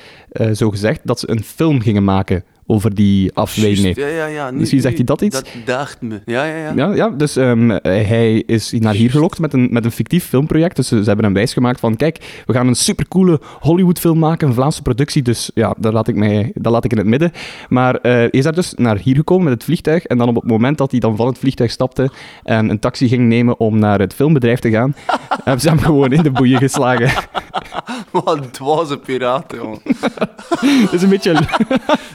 zo 0.52 0.70
gezegd, 0.70 1.00
dat 1.04 1.20
ze 1.20 1.30
een 1.30 1.42
film 1.42 1.80
gingen 1.80 2.04
maken 2.04 2.44
over 2.66 2.94
die. 2.94 3.32
Juist, 3.34 3.96
Ja, 3.96 4.06
ja, 4.06 4.26
ja. 4.26 4.50
Nu- 4.50 4.58
Misschien 4.58 4.80
zegt 4.80 4.94
hij 4.94 5.04
dat 5.04 5.20
iets? 5.20 5.36
Dat 5.36 5.48
dacht 5.64 6.00
me. 6.00 6.20
Ja, 6.24 6.44
ja, 6.44 6.56
ja. 6.56 6.72
Ja, 6.76 6.94
ja 6.94 7.08
dus 7.08 7.36
ehm, 7.36 7.68
hij 7.82 8.42
is 8.46 8.72
naar 8.72 8.94
hier 8.94 9.10
gelokt 9.10 9.38
met 9.38 9.52
een, 9.52 9.68
met 9.70 9.84
een 9.84 9.90
fictief 9.90 10.24
filmproject. 10.24 10.76
Dus 10.76 10.88
ze, 10.88 10.98
ze 10.98 11.04
hebben 11.04 11.24
hem 11.24 11.34
wijsgemaakt 11.34 11.80
van, 11.80 11.96
kijk, 11.96 12.42
we 12.46 12.52
gaan 12.52 12.66
een 12.66 12.74
supercoole 12.74 13.40
Hollywood-film 13.60 14.18
maken, 14.18 14.48
een 14.48 14.54
Vlaamse 14.54 14.82
productie. 14.82 15.22
Dus 15.22 15.50
ja, 15.54 15.74
dat 15.78 15.92
laat 15.92 16.08
ik, 16.08 16.14
mij, 16.16 16.50
dat 16.54 16.72
laat 16.72 16.84
ik 16.84 16.92
in 16.92 16.98
het 16.98 17.06
midden. 17.06 17.32
Maar 17.68 17.94
eh, 17.94 18.12
hij 18.12 18.28
is 18.30 18.44
daar 18.44 18.54
dus 18.54 18.74
naar 18.76 18.98
hier 18.98 19.16
gekomen 19.16 19.44
met 19.44 19.52
het 19.52 19.64
vliegtuig. 19.64 20.04
En 20.04 20.18
dan 20.18 20.28
op 20.28 20.34
het 20.34 20.44
moment 20.44 20.78
dat 20.78 20.90
hij 20.90 21.00
dan 21.00 21.16
van 21.16 21.26
het 21.26 21.38
vliegtuig 21.38 21.70
stapte 21.70 22.10
en 22.42 22.70
een 22.70 22.78
taxi 22.78 23.08
ging 23.08 23.28
nemen 23.28 23.60
om 23.60 23.78
naar 23.78 24.00
het 24.00 24.14
filmbedrijf 24.14 24.58
te 24.58 24.70
gaan, 24.70 24.94
hebben 25.44 25.60
ze 25.60 25.68
hem 25.68 25.78
gewoon 25.78 26.12
in 26.12 26.22
de 26.22 26.30
boeien 26.30 26.58
geslagen. 26.58 27.10
Wat 28.10 28.36
een 28.36 28.50
dwaze 28.50 28.98
piraten, 28.98 29.58
jongen. 29.58 29.80
Dat 30.84 30.92
is 30.92 31.02
een 31.02 31.08
beetje... 31.08 31.38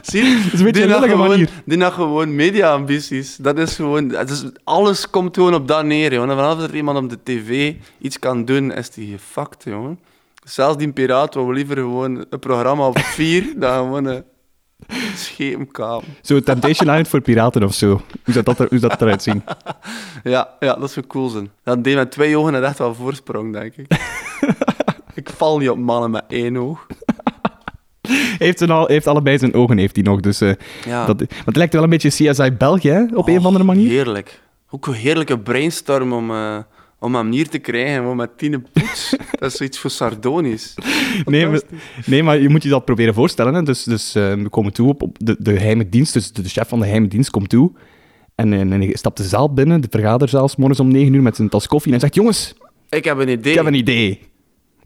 Zie 0.02 0.24
je? 0.44 0.52
is 0.52 0.60
een 0.60 0.66
beetje 0.66 0.72
die 0.72 0.82
een 0.82 0.88
lullige 0.88 1.10
gewoon, 1.10 1.28
manier. 1.28 1.50
Die 1.66 1.82
had 1.82 1.94
gewoon 1.94 2.36
media-ambities. 2.36 3.36
Dat 3.36 3.58
is 3.58 3.76
gewoon... 3.76 4.08
Dat 4.08 4.30
is, 4.30 4.44
alles 4.64 5.10
komt 5.10 5.36
gewoon 5.36 5.54
op 5.54 5.68
dat 5.68 5.86
neer, 5.86 6.14
jongen. 6.14 6.30
En 6.30 6.36
vanaf 6.36 6.60
dat 6.60 6.70
er 6.70 6.76
iemand 6.76 6.98
op 6.98 7.10
de 7.10 7.20
tv 7.24 7.74
iets 8.00 8.20
kan 8.20 8.46
doen, 8.46 8.74
is 8.74 8.90
die 8.90 9.12
gefakt, 9.12 9.64
jongen. 9.64 10.00
Zelfs 10.44 10.78
die 10.78 10.92
piraat 10.92 11.34
wil 11.34 11.52
liever 11.52 11.76
gewoon 11.76 12.26
een 12.30 12.40
programma 12.40 12.88
op 12.88 13.00
vier 13.00 13.54
dan 13.60 13.78
gewoon 13.78 14.06
een 14.06 14.24
scheepkamer. 15.16 16.04
Zo 16.22 16.40
Temptation 16.40 16.88
Island 16.88 17.08
voor 17.08 17.22
piraten 17.22 17.64
of 17.64 17.74
zo. 17.74 17.88
Hoe 18.24 18.34
zou 18.34 18.46
dat, 18.46 18.60
er, 18.60 18.68
hoe 18.70 18.80
zou 18.80 18.92
dat 18.92 19.02
eruit 19.02 19.24
zien? 19.24 19.44
Ja, 20.24 20.50
ja, 20.60 20.74
dat 20.74 20.92
zou 20.92 21.08
cool 21.08 21.30
zijn. 21.30 21.50
Dat 21.64 21.84
deed 21.84 21.96
met 21.96 22.12
twee 22.12 22.38
ogen 22.38 22.56
en 22.56 22.64
echt 22.64 22.78
wel 22.78 22.96
voorsprong, 22.96 23.54
denk 23.54 23.76
ik. 23.76 23.88
ik 25.14 25.30
val 25.30 25.58
niet 25.58 25.70
op 25.70 25.78
mannen 25.78 26.12
met 26.12 26.24
één 26.28 26.58
oog. 26.58 26.86
Heeft, 28.38 28.62
een 28.62 28.70
al, 28.70 28.88
heeft 28.88 29.08
allebei 29.08 29.38
zijn 29.38 29.54
ogen, 29.54 29.78
heeft 29.78 29.96
hij 29.96 30.04
nog. 30.06 30.20
Dus, 30.20 30.42
eh, 30.42 30.52
Ja. 30.86 31.06
dat, 31.06 31.20
maar 31.20 31.42
het 31.46 31.56
lijkt 31.56 31.74
wel 31.74 31.84
een 31.84 31.90
beetje 31.90 32.10
CSI 32.10 32.52
België, 32.52 32.90
hè, 32.90 33.06
op 33.14 33.28
een 33.28 33.38
of 33.38 33.46
andere 33.46 33.64
manier. 33.64 33.90
Heerlijk. 33.90 34.42
Ook 34.70 34.88
een 34.88 34.94
heerlijke 34.94 35.40
brainstorm 35.40 36.14
om, 36.14 36.32
eh, 36.32 36.58
om 37.00 37.16
hem 37.16 37.32
hier 37.32 37.50
te 37.50 37.58
krijgen. 37.58 38.16
Met 38.16 38.38
tien 38.38 38.66
poets. 38.74 39.16
dat 39.40 39.52
is 39.52 39.58
zoiets 39.58 39.80
voor 39.80 39.90
sardonisch. 39.90 40.76
Nee, 41.26 41.48
maar, 41.48 41.62
nee, 42.06 42.24
maar 42.24 42.40
je 42.40 42.50
moet 42.50 42.64
je 42.64 42.70
dat 42.70 42.86
proberen 42.86 43.14
voorstellen. 43.14 43.54
Hè. 43.54 43.64
Dus, 43.64 43.84
dus 43.84 44.16
eh, 44.16 44.34
we 44.34 44.50
komen 44.50 44.74
toe 44.74 44.88
op, 44.88 45.02
op 45.02 45.18
de, 45.20 45.36
de 45.40 45.58
geheime 45.58 45.90
dienst. 45.90 46.14
Dus 46.14 46.32
de, 46.32 46.42
de 46.42 46.50
chef 46.50 46.68
van 46.68 46.80
de 46.80 46.86
geheime 46.86 47.08
dienst 47.08 47.30
komt 47.30 47.50
toe. 47.50 47.72
En, 48.36 48.54
en, 48.54 48.90
stapt 48.94 49.18
de 49.18 49.24
zaal 49.24 49.54
binnen, 49.54 49.82
de 49.82 49.88
vergaderzaal, 49.90 50.50
morgens 50.58 50.80
om 50.80 50.88
9 50.92 51.14
uur 51.14 51.22
met 51.22 51.36
zijn 51.36 51.50
tas 51.50 51.68
koffie. 51.68 51.94
En 51.94 52.00
hij 52.00 52.08
zegt: 52.08 52.16
Jongens, 52.16 52.54
Ik 52.90 53.04
heb 53.04 53.18
een 53.18 53.30
idee. 53.30 53.52
ik 53.52 53.58
heb 53.58 53.68
een 53.68 53.74
idee. 53.74 54.20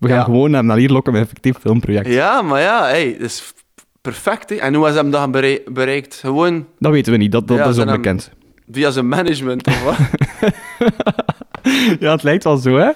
We 0.04 0.10
gaan 0.10 0.18
Ja. 0.18 0.24
gewoon 0.24 0.54
hem 0.54 0.66
naar 0.66 0.78
hier 0.78 0.90
lokken 0.90 1.14
met 1.14 1.22
een 1.22 1.28
fictief 1.28 1.58
filmproject. 1.58 2.08
Ja, 2.08 2.42
maar 2.42 2.62
ja, 2.62 2.84
hey, 2.86 3.12
dat 3.20 3.30
is 3.30 3.54
perfect. 4.02 4.50
Hè. 4.50 4.56
En 4.56 4.74
hoe 4.74 4.88
is 4.88 4.96
hem 4.96 5.12
dat 5.12 5.32
berei- 5.32 5.62
bereikt? 5.72 6.16
Gewoon 6.16 6.68
Dat 6.80 6.92
weten 6.92 7.12
we 7.12 7.18
niet, 7.18 7.32
dat, 7.32 7.48
dat, 7.48 7.58
Ja, 7.58 7.64
dat 7.64 7.72
is 7.72 7.78
hem- 7.80 7.88
onbekend. 7.88 8.32
via 8.72 8.92
zijn 8.92 9.08
management 9.08 9.68
of 9.68 9.84
wat? 9.84 9.96
Ja, 12.00 12.12
het 12.12 12.24
lijkt 12.24 12.44
wel 12.44 12.58
zo, 12.58 12.78
hè? 12.78 12.90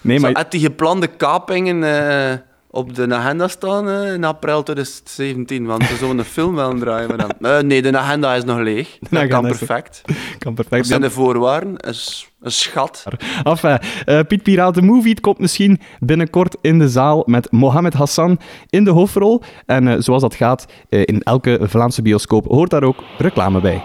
Nee, 0.00 0.16
Zo, 0.18 0.22
maar 0.22 0.36
Had 0.36 0.50
die 0.50 0.60
geplande 0.60 1.06
kapingen 1.06 1.82
eh, 1.84 2.38
op 2.74 2.94
de 2.94 3.14
agenda 3.14 3.48
staan 3.48 3.88
eh, 3.88 4.12
in 4.12 4.24
april 4.24 4.62
2017? 4.62 5.66
Want 5.66 5.88
we 5.88 5.96
een 6.18 6.24
film 6.24 6.54
willen 6.54 6.78
draaien 6.78 7.08
met 7.08 7.20
hem. 7.20 7.30
Eh, 7.56 7.58
nee, 7.62 7.82
de 7.82 7.98
agenda 7.98 8.34
is 8.34 8.44
nog 8.44 8.58
leeg. 8.58 8.98
Dat 9.10 9.26
kan 9.28 9.46
is- 9.46 9.56
perfect. 9.58 10.02
kan 10.38 10.54
Dat 10.54 10.54
perfect. 10.54 10.86
zijn 10.86 11.00
de 11.00 11.10
voorwaarden. 11.10 11.74
Een, 11.88 11.94
s- 11.94 12.30
een 12.40 12.50
schat. 12.52 13.04
Enfin, 13.42 13.78
eh, 14.04 14.20
Piet 14.28 14.42
Piraat, 14.42 14.74
de 14.74 14.82
movie 14.82 15.10
het 15.10 15.20
komt 15.20 15.38
misschien 15.38 15.80
binnenkort 16.00 16.56
in 16.60 16.78
de 16.78 16.88
zaal 16.88 17.22
met 17.26 17.52
Mohamed 17.52 17.94
Hassan 17.94 18.38
in 18.70 18.84
de 18.84 18.90
hoofdrol. 18.90 19.42
En 19.66 20.02
zoals 20.02 20.22
dat 20.22 20.34
gaat 20.34 20.66
in 20.88 21.22
elke 21.22 21.58
Vlaamse 21.62 22.02
bioscoop 22.02 22.46
hoort 22.46 22.70
daar 22.70 22.82
ook 22.82 23.02
reclame 23.18 23.60
bij. 23.60 23.82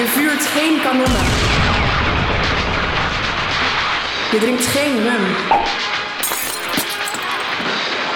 Je 0.00 0.06
vuurt 0.06 0.46
geen 0.46 0.80
kanonnen. 0.82 1.24
Je 4.30 4.38
drinkt 4.38 4.66
geen 4.66 5.02
rum. 5.02 5.26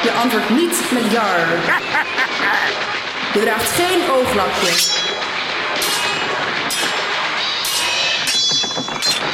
Je 0.03 0.13
antwoordt 0.23 0.51
niet 0.51 0.83
met 0.91 1.13
jar. 1.13 1.47
Je 3.33 3.41
draagt 3.41 3.71
geen 3.71 4.11
ooglapje. 4.11 4.73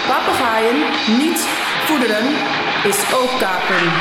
Papegaaien 0.06 0.78
niet 1.18 1.46
voederen 1.84 2.26
is 2.84 2.98
ook 3.14 3.38
kapen. 3.38 3.92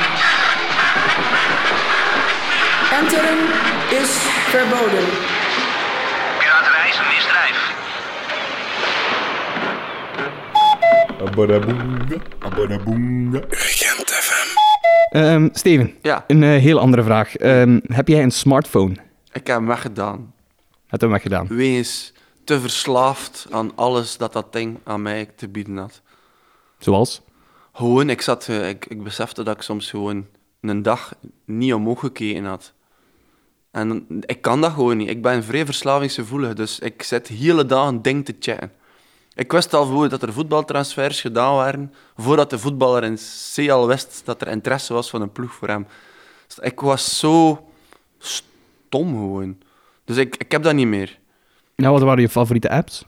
Enteren 2.92 3.40
is 3.90 4.10
verboden. 4.50 5.06
Piraterij 6.38 6.90
is 6.90 6.98
een 6.98 7.08
misdrijf. 7.16 7.78
Abadaboonga, 11.40 12.22
abadaboonga. 12.40 13.42
Ehm, 15.10 15.50
Steven, 15.52 15.94
Ja, 16.02 16.24
een 16.28 16.44
eh, 16.44 16.50
heel 16.50 16.80
andere 16.80 17.04
vraag. 17.04 17.36
Ehm, 17.36 17.80
heb 17.84 18.08
jij 18.08 18.24
een 18.24 18.32
smartphone? 18.32 18.94
ik 19.32 19.48
heb 19.48 19.58
hem 19.58 19.66
weggedaan. 19.68 20.34
Heb 20.88 21.00
je 21.00 21.06
hem 21.06 21.10
weggedaan? 21.10 21.48
Wegens 21.48 22.14
te 22.44 22.60
verslaafd 22.60 23.48
aan 23.50 23.72
alles 23.76 24.18
dat 24.18 24.34
dat 24.34 24.54
ding 24.54 24.78
aan 24.84 25.02
mij 25.02 25.26
te 25.36 25.48
bieden 25.50 25.78
had. 25.78 26.02
Zoals? 26.80 27.22
Gewoon, 27.74 28.10
ik, 28.10 28.22
zat, 28.22 28.48
eh, 28.48 28.70
ik, 28.70 28.86
ik 28.86 29.04
besefte 29.04 29.44
dat 29.44 29.56
ik 29.56 29.62
soms 29.62 29.90
gewoon 29.90 30.26
een 30.62 30.82
dag 30.82 31.14
niet 31.46 31.74
omhoog 31.74 32.00
gekeken 32.00 32.46
had. 32.46 32.74
En 33.72 34.06
ik 34.26 34.42
kan 34.42 34.62
dat 34.62 34.72
gewoon 34.72 34.98
niet. 34.98 35.10
Ik 35.10 35.22
ben 35.22 35.44
vrij 35.44 35.66
verslavingsgevoelig, 35.66 36.54
dus 36.54 36.80
ik 36.80 37.04
zit 37.04 37.28
hele 37.28 37.66
dag 37.66 37.88
een 37.88 38.02
ding 38.02 38.26
te 38.26 38.36
chatten. 38.40 38.72
Ik 39.40 39.52
wist 39.52 39.74
al 39.74 39.86
voor 39.86 40.10
dat 40.10 40.22
er 40.22 40.34
voetbaltransfers 40.34 41.22
gedaan 41.22 41.56
waren, 41.56 41.94
voordat 42.18 42.50
de 42.50 42.60
voetballer 42.60 43.04
in 43.04 43.18
C 43.56 43.70
al 43.70 43.88
wist 43.88 44.22
dat 44.26 44.42
er 44.42 44.48
interesse 44.48 44.94
was 44.94 45.10
van 45.10 45.22
een 45.22 45.32
ploeg 45.32 45.54
voor 45.54 45.68
hem. 45.68 45.88
Dus 46.48 46.58
ik 46.60 46.80
was 46.80 47.20
zo 47.20 47.66
stom 48.18 49.14
gewoon. 49.14 49.58
Dus 50.06 50.18
ik, 50.18 50.36
ik 50.38 50.52
heb 50.52 50.64
dat 50.64 50.74
niet 50.74 50.88
meer. 50.88 51.20
Nou, 51.76 51.94
wat 51.94 52.02
waren 52.02 52.22
je 52.22 52.30
favoriete 52.30 52.70
apps? 52.70 53.06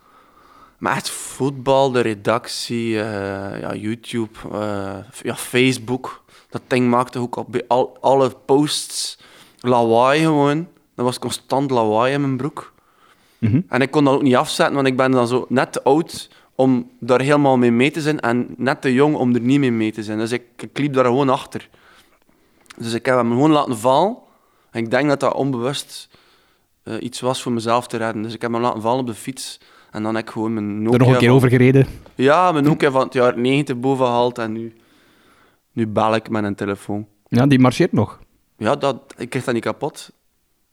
Maar 0.78 0.96
echt 0.96 1.10
voetbal, 1.10 1.90
de 1.90 2.00
redactie, 2.00 3.00
eh, 3.00 3.60
ja, 3.60 3.74
YouTube, 3.74 4.38
eh, 4.52 4.96
ja, 5.22 5.36
Facebook. 5.36 6.24
Dat 6.50 6.62
ding 6.66 6.88
maakte 6.90 7.18
ook 7.18 7.36
op 7.36 7.62
al, 7.68 7.96
alle 8.00 8.30
posts 8.44 9.18
lawaai 9.60 10.20
gewoon. 10.20 10.68
Dat 10.94 11.04
was 11.04 11.18
constant 11.18 11.70
lawaai 11.70 12.12
in 12.12 12.20
mijn 12.20 12.36
broek. 12.36 12.71
Mhm. 13.50 13.60
En 13.68 13.80
ik 13.80 13.90
kon 13.90 14.04
dat 14.04 14.14
ook 14.14 14.22
niet 14.22 14.36
afzetten, 14.36 14.74
want 14.74 14.86
ik 14.86 14.96
ben 14.96 15.10
dan 15.10 15.26
zo 15.26 15.46
net 15.48 15.72
te 15.72 15.82
oud 15.82 16.30
om 16.54 16.90
daar 17.00 17.20
helemaal 17.20 17.56
mee 17.56 17.70
mee 17.72 17.90
te 17.90 18.00
zijn 18.00 18.20
en 18.20 18.54
net 18.56 18.80
te 18.82 18.92
jong 18.92 19.14
om 19.16 19.34
er 19.34 19.40
niet 19.40 19.58
mee 19.60 19.72
mee 19.72 19.92
te 19.92 20.02
zijn. 20.02 20.18
Dus 20.18 20.32
ik, 20.32 20.42
ik 20.56 20.78
liep 20.78 20.92
daar 20.92 21.04
gewoon 21.04 21.28
achter. 21.28 21.68
Dus 22.76 22.92
ik 22.92 23.06
heb 23.06 23.16
hem 23.16 23.30
gewoon 23.30 23.50
laten 23.50 23.78
vallen. 23.78 24.16
En 24.70 24.84
ik 24.84 24.90
denk 24.90 25.08
dat 25.08 25.20
dat 25.20 25.34
onbewust 25.34 26.08
eh, 26.82 26.94
iets 27.00 27.20
was 27.20 27.42
voor 27.42 27.52
mezelf 27.52 27.86
te 27.86 27.96
redden. 27.96 28.22
Dus 28.22 28.34
ik 28.34 28.42
heb 28.42 28.52
hem 28.52 28.60
laten 28.60 28.80
vallen 28.82 29.00
op 29.00 29.06
de 29.06 29.14
fiets. 29.14 29.60
En 29.90 30.02
dan 30.02 30.14
heb 30.14 30.24
ik 30.24 30.30
gewoon 30.30 30.54
mijn 30.54 30.82
Nokia... 30.82 30.92
Er 30.92 30.98
nog 30.98 31.08
een 31.12 31.18
keer 31.18 31.26
van- 31.28 31.36
over 31.36 31.48
gereden. 31.48 31.86
Ja, 32.14 32.52
mijn 32.52 32.64
Nokia 32.64 32.90
van 32.90 33.02
het 33.04 33.12
jaar 33.12 33.38
90 33.38 33.76
boven 33.80 34.06
gehaald 34.06 34.38
en 34.38 34.52
nu, 34.52 34.72
nu 35.72 35.86
bel 35.86 36.14
ik 36.14 36.28
met 36.30 36.44
een 36.44 36.54
telefoon. 36.54 37.06
Ja, 37.28 37.46
die 37.46 37.58
marcheert 37.58 37.92
nog. 37.92 38.18
Ja, 38.56 38.76
dat, 38.76 39.14
ik 39.16 39.30
krijg 39.30 39.44
dat 39.44 39.54
niet 39.54 39.62
kapot. 39.64 40.10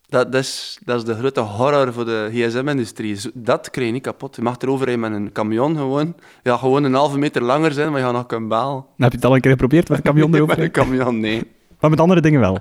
Dat, 0.09 0.31
dat, 0.31 0.41
is, 0.41 0.79
dat 0.85 0.97
is 0.97 1.03
de 1.03 1.15
grote 1.15 1.39
horror 1.39 1.93
voor 1.93 2.05
de 2.05 2.29
gsm-industrie. 2.31 3.17
Dat 3.33 3.69
krijg 3.69 3.87
je 3.87 3.93
niet 3.93 4.03
kapot. 4.03 4.35
Je 4.35 4.41
mag 4.41 4.57
erover 4.59 4.85
rijden 4.85 5.11
met 5.11 5.19
een 5.19 5.31
camion 5.31 5.75
gewoon. 5.75 6.15
Ja, 6.43 6.57
gewoon 6.57 6.83
een 6.83 6.93
halve 6.93 7.17
meter 7.17 7.43
langer 7.43 7.71
zijn, 7.71 7.89
maar 7.91 7.99
je 7.99 8.05
gaat 8.05 8.13
nog 8.15 8.25
kunnen 8.25 8.49
bellen. 8.49 8.85
Heb 8.97 9.11
je 9.11 9.17
het 9.17 9.25
al 9.25 9.35
een 9.35 9.41
keer 9.41 9.51
geprobeerd 9.51 9.89
met 9.89 9.97
een 9.97 10.03
camion 10.03 10.33
erover? 10.35 10.57
Met 10.57 10.65
een 10.65 10.71
camion, 10.71 11.19
nee. 11.19 11.43
Maar 11.79 11.89
met 11.89 11.99
andere 11.99 12.21
dingen 12.21 12.39
wel. 12.47 12.59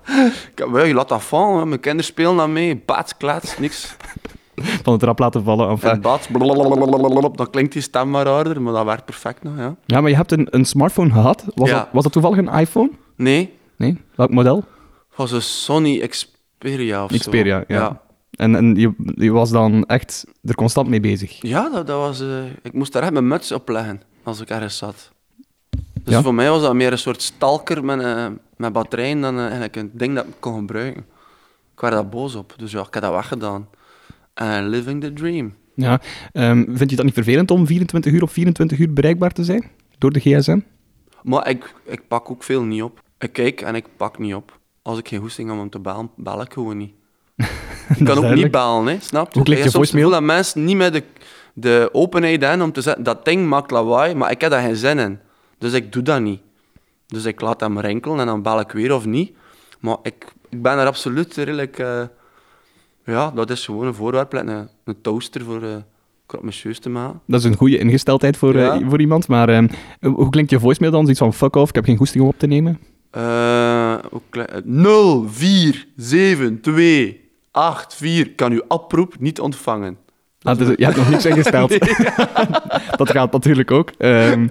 Je 0.87 0.95
laat 0.95 1.09
dat 1.09 1.23
vallen, 1.23 1.59
hè. 1.59 1.67
mijn 1.67 1.81
kinderen 1.81 2.07
spelen 2.07 2.37
dat 2.37 2.49
mee. 2.49 2.83
Baats, 2.87 3.17
klats, 3.17 3.59
niks. 3.59 3.97
van 4.83 4.93
het 4.93 5.03
rap 5.03 5.19
laten 5.19 5.45
vallen. 5.45 5.69
Enfin, 5.69 5.91
En 5.91 6.01
bad, 6.01 6.29
blablabla, 6.33 7.29
dan 7.29 7.51
klinkt 7.51 7.73
die 7.73 7.83
stem 7.83 8.11
maar 8.11 8.27
harder, 8.29 8.63
maar 8.63 8.73
dat 8.73 8.85
werkt 8.85 9.05
perfect 9.05 9.43
nog, 9.43 9.57
ja. 9.57 9.77
ja, 9.87 10.01
maar 10.01 10.11
je 10.11 10.17
hebt 10.17 10.33
een, 10.33 10.47
een 10.51 10.65
smartphone 10.65 11.11
gehad. 11.13 11.45
Was, 11.55 11.69
Ja. 11.69 11.79
dat, 11.79 11.89
was 11.93 12.03
dat 12.03 12.13
toevallig 12.13 12.39
een 12.39 12.49
iPhone? 12.49 12.91
Nee, 13.17 13.53
Nee? 13.77 14.01
Welk 14.15 14.31
model? 14.31 14.57
het 14.57 15.17
was 15.17 15.33
een 15.33 15.43
Sony 15.43 16.07
Xperia 16.07 16.37
of 16.59 17.11
Xperia, 17.19 17.65
zo. 17.69 17.75
ja. 17.75 18.01
En, 18.31 18.55
en 18.55 18.75
je, 18.75 18.93
je 19.15 19.31
was 19.31 19.51
dan 19.51 19.85
echt 19.87 20.25
er 20.45 20.55
constant 20.55 20.89
mee 20.89 21.01
bezig. 21.01 21.43
Ja, 21.43 21.69
dat, 21.69 21.87
dat 21.87 21.99
was... 21.99 22.21
eh, 22.21 22.45
ik 22.63 22.73
moest 22.73 22.93
daar 22.93 23.03
echt 23.03 23.13
mijn 23.13 23.29
muts 23.29 23.53
op 23.53 23.69
leggen, 23.69 24.03
als 24.23 24.41
ik 24.41 24.51
ergens 24.51 24.77
zat. 24.77 25.13
Dus 26.03 26.15
Ja? 26.15 26.23
voor 26.23 26.35
mij 26.35 26.51
was 26.51 26.63
dat 26.63 26.75
meer 26.75 26.93
een 26.93 26.99
soort 26.99 27.23
stalker 27.23 27.85
met, 27.85 28.01
eh, 28.01 28.27
met 28.57 28.73
batterijen 28.73 29.21
dan 29.21 29.35
eh, 29.37 29.43
eigenlijk 29.43 29.77
een 29.77 29.91
ding 29.93 30.15
dat 30.15 30.25
ik 30.27 30.35
kon 30.39 30.55
gebruiken. 30.59 31.05
Ik 31.75 31.81
werd 31.81 31.95
daar 31.95 32.09
boos 32.09 32.35
op, 32.35 32.55
dus 32.57 32.71
ja, 32.73 32.81
ik 32.81 32.95
heb 32.95 33.03
dat 33.03 33.13
weggedaan. 33.13 33.69
En 34.35 34.69
living 34.69 35.01
the 35.03 35.13
dream. 35.13 35.55
Ja. 35.75 36.01
Ehm, 36.33 36.65
vind 36.77 36.91
je 36.91 36.97
dat 36.97 37.05
niet 37.05 37.15
vervelend 37.15 37.51
om 37.51 37.67
24 37.67 38.13
uur 38.13 38.23
op 38.23 38.31
24 38.31 38.79
uur 38.79 38.93
bereikbaar 38.93 39.33
te 39.33 39.45
zijn? 39.45 39.71
Door 39.99 40.13
de 40.13 40.21
gsm? 40.21 40.61
Maar 41.23 41.49
ik, 41.49 41.75
ik 41.85 42.09
pak 42.09 42.31
ook 42.31 42.43
veel 42.43 42.63
niet 42.63 42.83
op. 42.83 43.03
Ik 43.19 43.33
kijk 43.33 43.61
en 43.61 43.75
ik 43.75 43.87
pak 43.97 44.19
niet 44.19 44.35
op. 44.35 44.58
Als 44.89 44.99
ik 44.99 45.09
geen 45.09 45.21
hoesting 45.21 45.51
heb 45.51 45.59
om 45.59 45.71
te 45.71 45.79
bellen, 45.79 46.11
bel 46.17 46.41
ik 46.41 46.53
gewoon 46.53 46.77
niet. 46.77 46.93
Ik 47.99 48.05
kan 48.05 48.25
ook 48.25 48.35
niet 48.35 48.51
bellen, 48.51 48.87
hè, 48.87 48.97
snap 49.01 49.27
je? 49.27 49.33
Hoe 49.33 49.43
klinkt 49.43 49.65
Ik 49.65 49.87
gevoel 49.87 50.11
dat 50.11 50.23
mensen 50.23 50.65
niet 50.65 50.77
met 50.77 50.93
de, 50.93 51.03
de 51.55 51.89
openheid 51.93 52.43
hebben 52.43 52.67
om 52.67 52.73
te 52.73 52.81
zeggen, 52.81 53.03
dat 53.03 53.25
ding 53.25 53.49
maakt 53.49 53.71
lawaai, 53.71 54.15
maar 54.15 54.31
ik 54.31 54.41
heb 54.41 54.51
daar 54.51 54.63
geen 54.63 54.77
zin 54.77 54.99
in. 54.99 55.19
Dus 55.59 55.73
ik 55.73 55.93
doe 55.93 56.03
dat 56.03 56.21
niet. 56.21 56.41
Dus 57.07 57.25
ik 57.25 57.41
laat 57.41 57.61
hem 57.61 57.79
rinkelen 57.81 58.21
en 58.21 58.27
dan 58.27 58.43
bel 58.43 58.61
ik 58.61 58.71
weer 58.71 58.95
of 58.95 59.05
niet. 59.07 59.33
Maar 59.81 59.97
ik, 60.03 60.33
ik 60.49 60.63
ben 60.63 60.79
er 60.79 60.87
absoluut 60.87 61.35
redelijk... 61.35 61.79
eh, 61.79 62.03
ja, 63.05 63.31
dat 63.31 63.51
is 63.51 63.65
gewoon 63.65 63.87
een 63.87 63.95
voorwerp, 63.95 64.33
een, 64.33 64.69
een 64.85 65.01
toaster 65.01 65.45
voor 65.45 65.63
uh, 65.63 66.73
te 66.81 66.89
maken. 66.89 67.21
Dat 67.27 67.41
is 67.41 67.47
een 67.47 67.57
goede 67.57 67.79
ingesteldheid 67.79 68.37
voor, 68.37 68.55
eh, 68.55 68.89
voor 68.89 69.01
iemand. 69.01 69.29
Maar 69.29 69.49
ehm, 69.49 69.69
hoe 70.01 70.29
klinkt 70.31 70.51
je 70.51 70.61
voicemail 70.61 70.93
dan? 70.93 71.01
Zoiets 71.01 71.21
van 71.21 71.35
fuck 71.35 71.57
off, 71.57 71.69
ik 71.69 71.75
heb 71.75 71.85
geen 71.85 71.97
goesting 71.97 72.23
om 72.23 72.29
op 72.29 72.39
te 72.39 72.47
nemen. 72.47 72.79
Eh, 73.19 73.95
hoe 74.11 74.21
klein- 74.31 74.49
0, 74.65 75.29
4, 75.29 75.87
7, 75.97 76.61
2, 76.61 77.31
8, 77.51 77.95
4. 77.95 78.31
Kan 78.31 78.53
uw 78.53 78.63
oproep 78.69 79.15
niet 79.19 79.41
ontvangen. 79.41 79.97
Ah, 80.43 80.59
dus 80.59 80.69
je 80.77 80.85
hebt 80.85 80.97
nog 80.97 81.11
niks 81.11 81.25
ingesteld. 81.27 81.71
dat 83.01 83.11
gaat 83.11 83.33
natuurlijk 83.33 83.71
ook. 83.71 83.91
Ehm, 83.99 84.47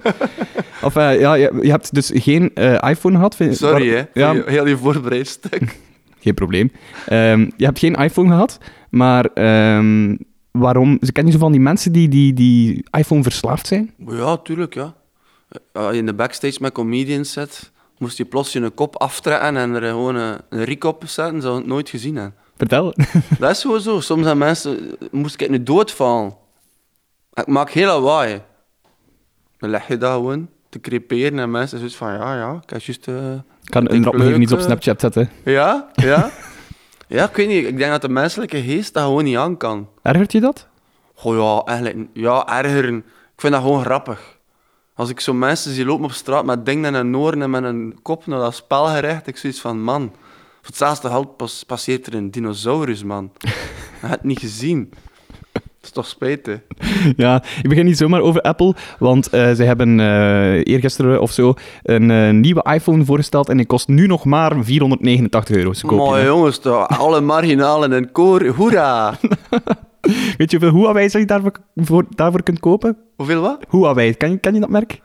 of 0.82 0.96
eh, 0.96 1.20
ja, 1.20 1.34
je, 1.34 1.58
je 1.62 1.70
hebt 1.70 1.94
dus 1.94 2.10
geen 2.14 2.54
eh, 2.54 2.90
iPhone 2.90 3.14
gehad. 3.16 3.36
vind- 3.36 3.56
Sorry, 3.56 3.88
hè. 3.88 4.02
Ja, 4.14 4.32
Heel, 4.32 4.44
heel 4.46 4.66
je 4.66 4.76
voorbereid 4.76 5.26
stuk. 5.26 5.78
geen 6.24 6.34
probleem. 6.34 6.72
Ehm, 7.06 7.50
je 7.56 7.64
hebt 7.64 7.78
geen 7.78 7.94
iPhone 7.94 8.28
gehad, 8.28 8.58
maar 8.90 9.24
ehm, 9.24 10.16
waarom? 10.50 10.98
Ken 11.12 11.26
je 11.26 11.32
zo 11.32 11.38
van 11.38 11.52
die 11.52 11.60
mensen 11.60 11.92
die, 11.92 12.08
die, 12.08 12.32
die 12.32 12.84
iPhone 12.98 13.22
verslaafd 13.22 13.66
zijn? 13.66 13.92
Ja, 14.06 14.36
tuurlijk, 14.36 14.74
ja. 14.74 14.94
Eh, 15.72 15.92
in 15.92 16.06
de 16.06 16.14
backstage 16.14 16.58
met 16.60 16.72
comedians 16.72 17.32
zit, 17.32 17.70
moest 17.98 18.16
je 18.16 18.24
plots 18.24 18.52
je 18.52 18.70
kop 18.70 18.96
aftrekken 18.96 19.56
en 19.56 19.74
er 19.74 19.82
gewoon 19.82 20.14
een, 20.14 20.38
een 20.48 20.64
riek 20.64 20.84
op 20.84 21.02
zetten. 21.06 21.42
Zou 21.42 21.56
het 21.56 21.66
nooit 21.66 21.88
gezien 21.88 22.16
hebben. 22.16 22.34
Vertel. 22.56 22.94
Dat 23.38 23.50
is 23.50 23.60
gewoon 23.60 23.80
zo. 23.80 24.00
Soms 24.00 24.24
zijn 24.24 24.38
mensen... 24.38 24.96
Moest 25.10 25.40
ik 25.40 25.50
nu 25.50 25.62
doodvallen? 25.62 26.36
Ik 27.34 27.46
maak 27.46 27.70
heel 27.70 27.86
lawaai. 27.86 28.42
Dan 29.58 29.70
leg 29.70 29.88
je 29.88 29.96
dat 29.96 30.12
gewoon 30.12 30.48
te 30.68 30.80
creperen 30.80 31.38
en 31.38 31.50
mensen 31.50 31.78
zoiets 31.78 31.96
van... 31.96 32.12
Ja, 32.12 32.36
ja, 32.36 32.60
ik 32.62 32.70
heb 32.70 32.80
juist... 32.80 33.08
eh, 33.08 33.14
kan 33.64 33.90
een 33.90 34.04
rap 34.04 34.16
nog 34.16 34.26
even 34.26 34.42
iets 34.42 34.52
op 34.52 34.58
eh. 34.58 34.64
Snapchat 34.64 35.00
zetten. 35.00 35.30
Ja, 35.44 35.90
ja. 35.94 36.30
ja, 37.08 37.28
ik 37.28 37.36
weet 37.36 37.48
niet. 37.48 37.66
Ik 37.66 37.78
denk 37.78 37.90
dat 37.90 38.02
de 38.02 38.08
menselijke 38.08 38.62
geest 38.62 38.94
dat 38.94 39.02
gewoon 39.02 39.24
niet 39.24 39.36
aan 39.36 39.56
kan. 39.56 39.88
Ergert 40.02 40.32
je 40.32 40.40
dat? 40.40 40.66
Goh, 41.14 41.36
ja, 41.36 41.72
eigenlijk... 41.72 42.08
Ja, 42.12 42.58
ergeren. 42.58 42.96
Ik 42.96 43.40
vind 43.40 43.52
dat 43.52 43.62
gewoon 43.62 43.84
grappig. 43.84 44.37
Als 44.98 45.10
ik 45.10 45.20
zo 45.20 45.34
mensen 45.34 45.72
zie 45.74 45.84
lopen 45.84 46.04
op 46.04 46.12
straat 46.12 46.44
met 46.44 46.66
dingen 46.66 46.84
in 46.84 46.94
hun 46.94 47.16
oren 47.16 47.42
en 47.42 47.50
met 47.50 47.64
een 47.64 47.98
kop 48.02 48.26
naar 48.26 48.38
dat 48.38 48.54
spel 48.54 48.86
gericht, 48.86 49.26
ik 49.26 49.36
zoiets 49.36 49.60
van, 49.60 49.82
man... 49.82 50.12
Voor 50.60 50.66
hetzelfde 50.66 51.08
geld 51.08 51.36
pas, 51.36 51.64
passeert 51.64 52.06
er 52.06 52.14
een 52.14 52.30
dinosaurus, 52.30 53.04
man. 53.04 53.32
Je 53.38 53.48
hebt 54.00 54.12
het 54.12 54.22
niet 54.22 54.38
gezien. 54.38 54.90
Is 55.88 55.94
toch 55.94 56.06
spijtig. 56.06 56.58
Ja, 57.16 57.42
ik 57.62 57.68
begin 57.68 57.84
niet 57.84 57.96
zomaar 57.96 58.20
over 58.20 58.40
Apple, 58.40 58.74
want 58.98 59.28
eh 59.28 59.50
zij 59.52 59.66
hebben 59.66 60.00
eh 60.00 60.66
eergisteren 60.66 61.20
of 61.20 61.30
zo 61.30 61.54
een 61.82 62.10
eh, 62.10 62.30
nieuwe 62.30 62.66
iPhone 62.74 63.04
voorgesteld 63.04 63.48
en 63.48 63.56
die 63.56 63.66
kost 63.66 63.88
nu 63.88 64.06
nog 64.06 64.24
maar 64.24 64.64
489 64.64 65.56
euro. 65.56 65.72
Ze 65.72 65.86
hè. 65.86 66.24
jongens, 66.26 66.58
toch, 66.58 66.98
alle 66.98 67.20
marginalen 67.20 67.92
en 67.92 68.12
koor, 68.12 68.46
hoera! 68.46 69.14
Weet 70.38 70.50
je 70.50 70.58
hoeveel 70.58 70.78
Huawei 70.80 71.08
je 71.12 71.24
daarvoor, 71.24 71.52
voor, 71.76 72.04
daarvoor 72.08 72.42
kunt 72.42 72.60
kopen? 72.60 72.96
Hoeveel 73.16 73.40
wat? 73.40 73.64
Huawei, 73.70 74.14
ken 74.14 74.30
je, 74.30 74.38
ken 74.38 74.54
je 74.54 74.60
dat 74.60 74.68
merk? 74.68 75.00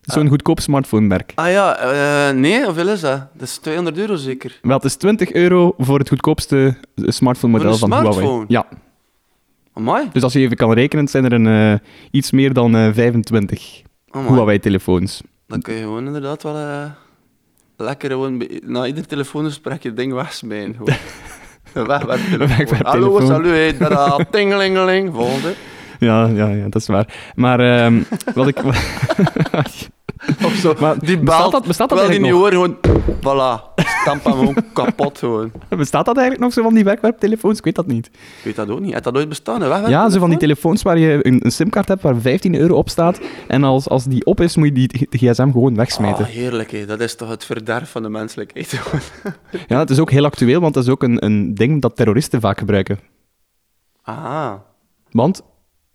Zo'n 0.00 0.28
goedkoop 0.28 0.60
smartphone-merk. 0.60 1.32
Ah 1.34 1.50
ja, 1.50 2.32
nee, 2.32 2.64
hoeveel 2.64 2.88
is 2.88 3.00
dat? 3.00 3.26
Dat 3.32 3.48
is 3.48 3.56
200 3.56 3.98
euro 3.98 4.16
zeker. 4.16 4.58
Wel, 4.62 4.76
het 4.76 4.84
is 4.84 4.96
20 4.96 5.32
euro 5.32 5.74
voor 5.78 5.98
het 5.98 6.08
goedkoopste 6.08 6.76
smartphone-model 6.94 7.76
van 7.76 7.92
een 7.92 7.98
Huawei. 7.98 8.14
smartphone? 8.20 8.44
Ja, 8.48 8.66
Amai. 9.76 10.08
dus 10.12 10.22
als 10.22 10.32
je 10.32 10.38
even 10.38 10.56
kan 10.56 10.72
rekenen, 10.72 11.08
zijn 11.08 11.24
er 11.24 11.32
een, 11.32 11.46
eh, 11.46 11.88
iets 12.10 12.30
meer 12.30 12.52
dan 12.52 12.76
eh, 12.76 12.88
25 12.92 13.82
Amai. 14.10 14.32
Huawei-telefoons. 14.32 15.22
Dan 15.46 15.60
kun 15.60 15.74
je 15.74 15.80
gewoon 15.80 16.06
inderdaad 16.06 16.42
wel 16.42 16.56
eh, 16.56 16.90
lekker 17.76 18.10
gewoon 18.10 18.46
na 18.64 18.86
ieder 18.86 19.06
telefoongesprek 19.06 19.82
je 19.82 19.92
ding 19.92 20.12
wegsmijnen. 20.12 20.76
Wegwerptelefoon. 21.72 22.38
Wegwerptelefoon. 22.38 23.20
Hallo, 23.20 23.26
salut, 23.26 23.50
hey, 23.50 23.72
tada, 23.72 24.26
tingelingeling, 24.30 25.14
volgende. 25.14 25.54
Ja, 25.98 26.26
ja, 26.26 26.48
ja, 26.48 26.64
dat 26.68 26.80
is 26.82 26.86
waar. 26.86 27.32
Maar 27.34 27.60
ehm, 27.60 28.02
wat 28.34 28.48
ik... 28.48 28.56
Of 30.44 30.52
zo. 30.54 30.74
Maar 30.80 30.98
die 30.98 31.18
bestaat 31.18 31.38
belt, 31.40 31.52
dat- 31.52 31.66
bestaat 31.66 31.88
dat 31.88 31.98
terwijl 31.98 32.20
die 32.22 32.30
gewoon, 32.32 32.76
voilà, 33.20 33.74
stamp 34.00 34.24
hem 34.24 34.32
gewoon 34.32 34.56
kapot 34.72 35.18
gewoon. 35.18 35.52
Bestaat 35.68 36.04
dat 36.04 36.16
eigenlijk 36.16 36.44
nog 36.46 36.52
zo 36.52 36.62
van 36.62 36.74
die 36.74 36.84
wegwerptelefoons? 36.84 37.58
Ik 37.58 37.64
weet 37.64 37.74
dat 37.74 37.86
niet. 37.86 38.06
Ik 38.06 38.40
weet 38.44 38.56
dat 38.56 38.70
ook 38.70 38.80
niet. 38.80 38.92
Heeft 38.92 39.04
dat 39.04 39.16
ooit 39.16 39.28
bestaan, 39.28 39.62
een 39.62 39.90
Ja, 39.90 40.08
zo 40.10 40.18
van 40.18 40.28
die 40.28 40.38
telefoons 40.38 40.82
waar 40.82 40.98
je 40.98 41.18
een, 41.26 41.44
een 41.44 41.50
simkaart 41.52 41.88
hebt 41.88 42.02
waar 42.02 42.16
15 42.20 42.54
euro 42.54 42.74
op 42.76 42.88
staat. 42.88 43.20
En 43.48 43.64
als, 43.64 43.88
als 43.88 44.04
die 44.04 44.24
op 44.24 44.40
is, 44.40 44.56
moet 44.56 44.66
je 44.66 44.72
die, 44.72 45.06
de 45.10 45.18
gsm 45.18 45.50
gewoon 45.50 45.74
wegsmijten. 45.76 46.24
Oh, 46.24 46.30
heerlijk, 46.30 46.70
hè. 46.70 46.86
dat 46.86 47.00
is 47.00 47.14
toch 47.16 47.28
het 47.28 47.44
verderf 47.44 47.90
van 47.90 48.02
de 48.02 48.08
menselijkheid. 48.08 48.80
Ja, 49.66 49.78
het 49.78 49.90
is 49.90 49.98
ook 49.98 50.10
heel 50.10 50.24
actueel, 50.24 50.60
want 50.60 50.74
dat 50.74 50.82
is 50.84 50.90
ook 50.90 51.02
een, 51.02 51.24
een 51.24 51.54
ding 51.54 51.82
dat 51.82 51.96
terroristen 51.96 52.40
vaak 52.40 52.58
gebruiken. 52.58 52.98
Ah, 54.02 54.52
Want 55.10 55.42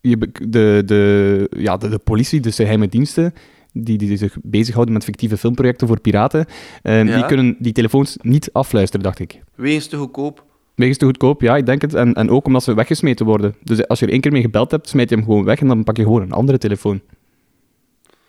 je, 0.02 0.18
de, 0.48 0.82
de, 0.86 1.48
ja, 1.58 1.78
de, 1.78 1.90
de 1.90 1.98
politie, 2.00 2.40
dus 2.40 2.56
de 2.56 2.62
geheime 2.64 2.88
diensten, 2.88 3.34
die, 3.74 3.98
die 3.98 4.18
zich 4.18 4.36
bezighouden 4.44 4.94
met 4.94 5.04
fictieve 5.04 5.38
filmprojecten 5.38 5.88
voor 5.88 6.00
piraten, 6.00 6.46
eh, 6.82 7.06
Ja. 7.06 7.16
die 7.16 7.26
kunnen 7.26 7.56
die 7.60 7.74
telefoons 7.74 8.18
niet 8.22 8.50
afluisteren, 8.54 9.04
dacht 9.04 9.20
ik. 9.20 9.42
wegens 9.56 9.88
te 9.88 9.98
goedkoop. 9.98 10.46
Wegens 10.76 10.98
te 10.98 11.06
goedkoop, 11.06 11.42
ja, 11.42 11.58
ik 11.58 11.66
denk 11.66 11.82
het. 11.82 11.94
En, 11.94 12.14
en 12.14 12.30
ook 12.30 12.46
omdat 12.46 12.64
ze 12.64 12.74
weggesmeten 12.74 13.26
worden. 13.26 13.56
Dus 13.64 13.88
als 13.88 14.00
je 14.00 14.06
er 14.06 14.12
één 14.12 14.22
keer 14.22 14.32
mee 14.32 14.42
gebeld 14.42 14.72
hebt, 14.72 14.90
smijt 14.90 15.10
je 15.10 15.16
hem 15.16 15.24
gewoon 15.26 15.44
weg 15.44 15.60
en 15.60 15.68
dan 15.68 15.84
pak 15.84 15.98
je 15.98 16.04
gewoon 16.04 16.22
een 16.22 16.32
andere 16.32 16.58
telefoon. 16.58 17.02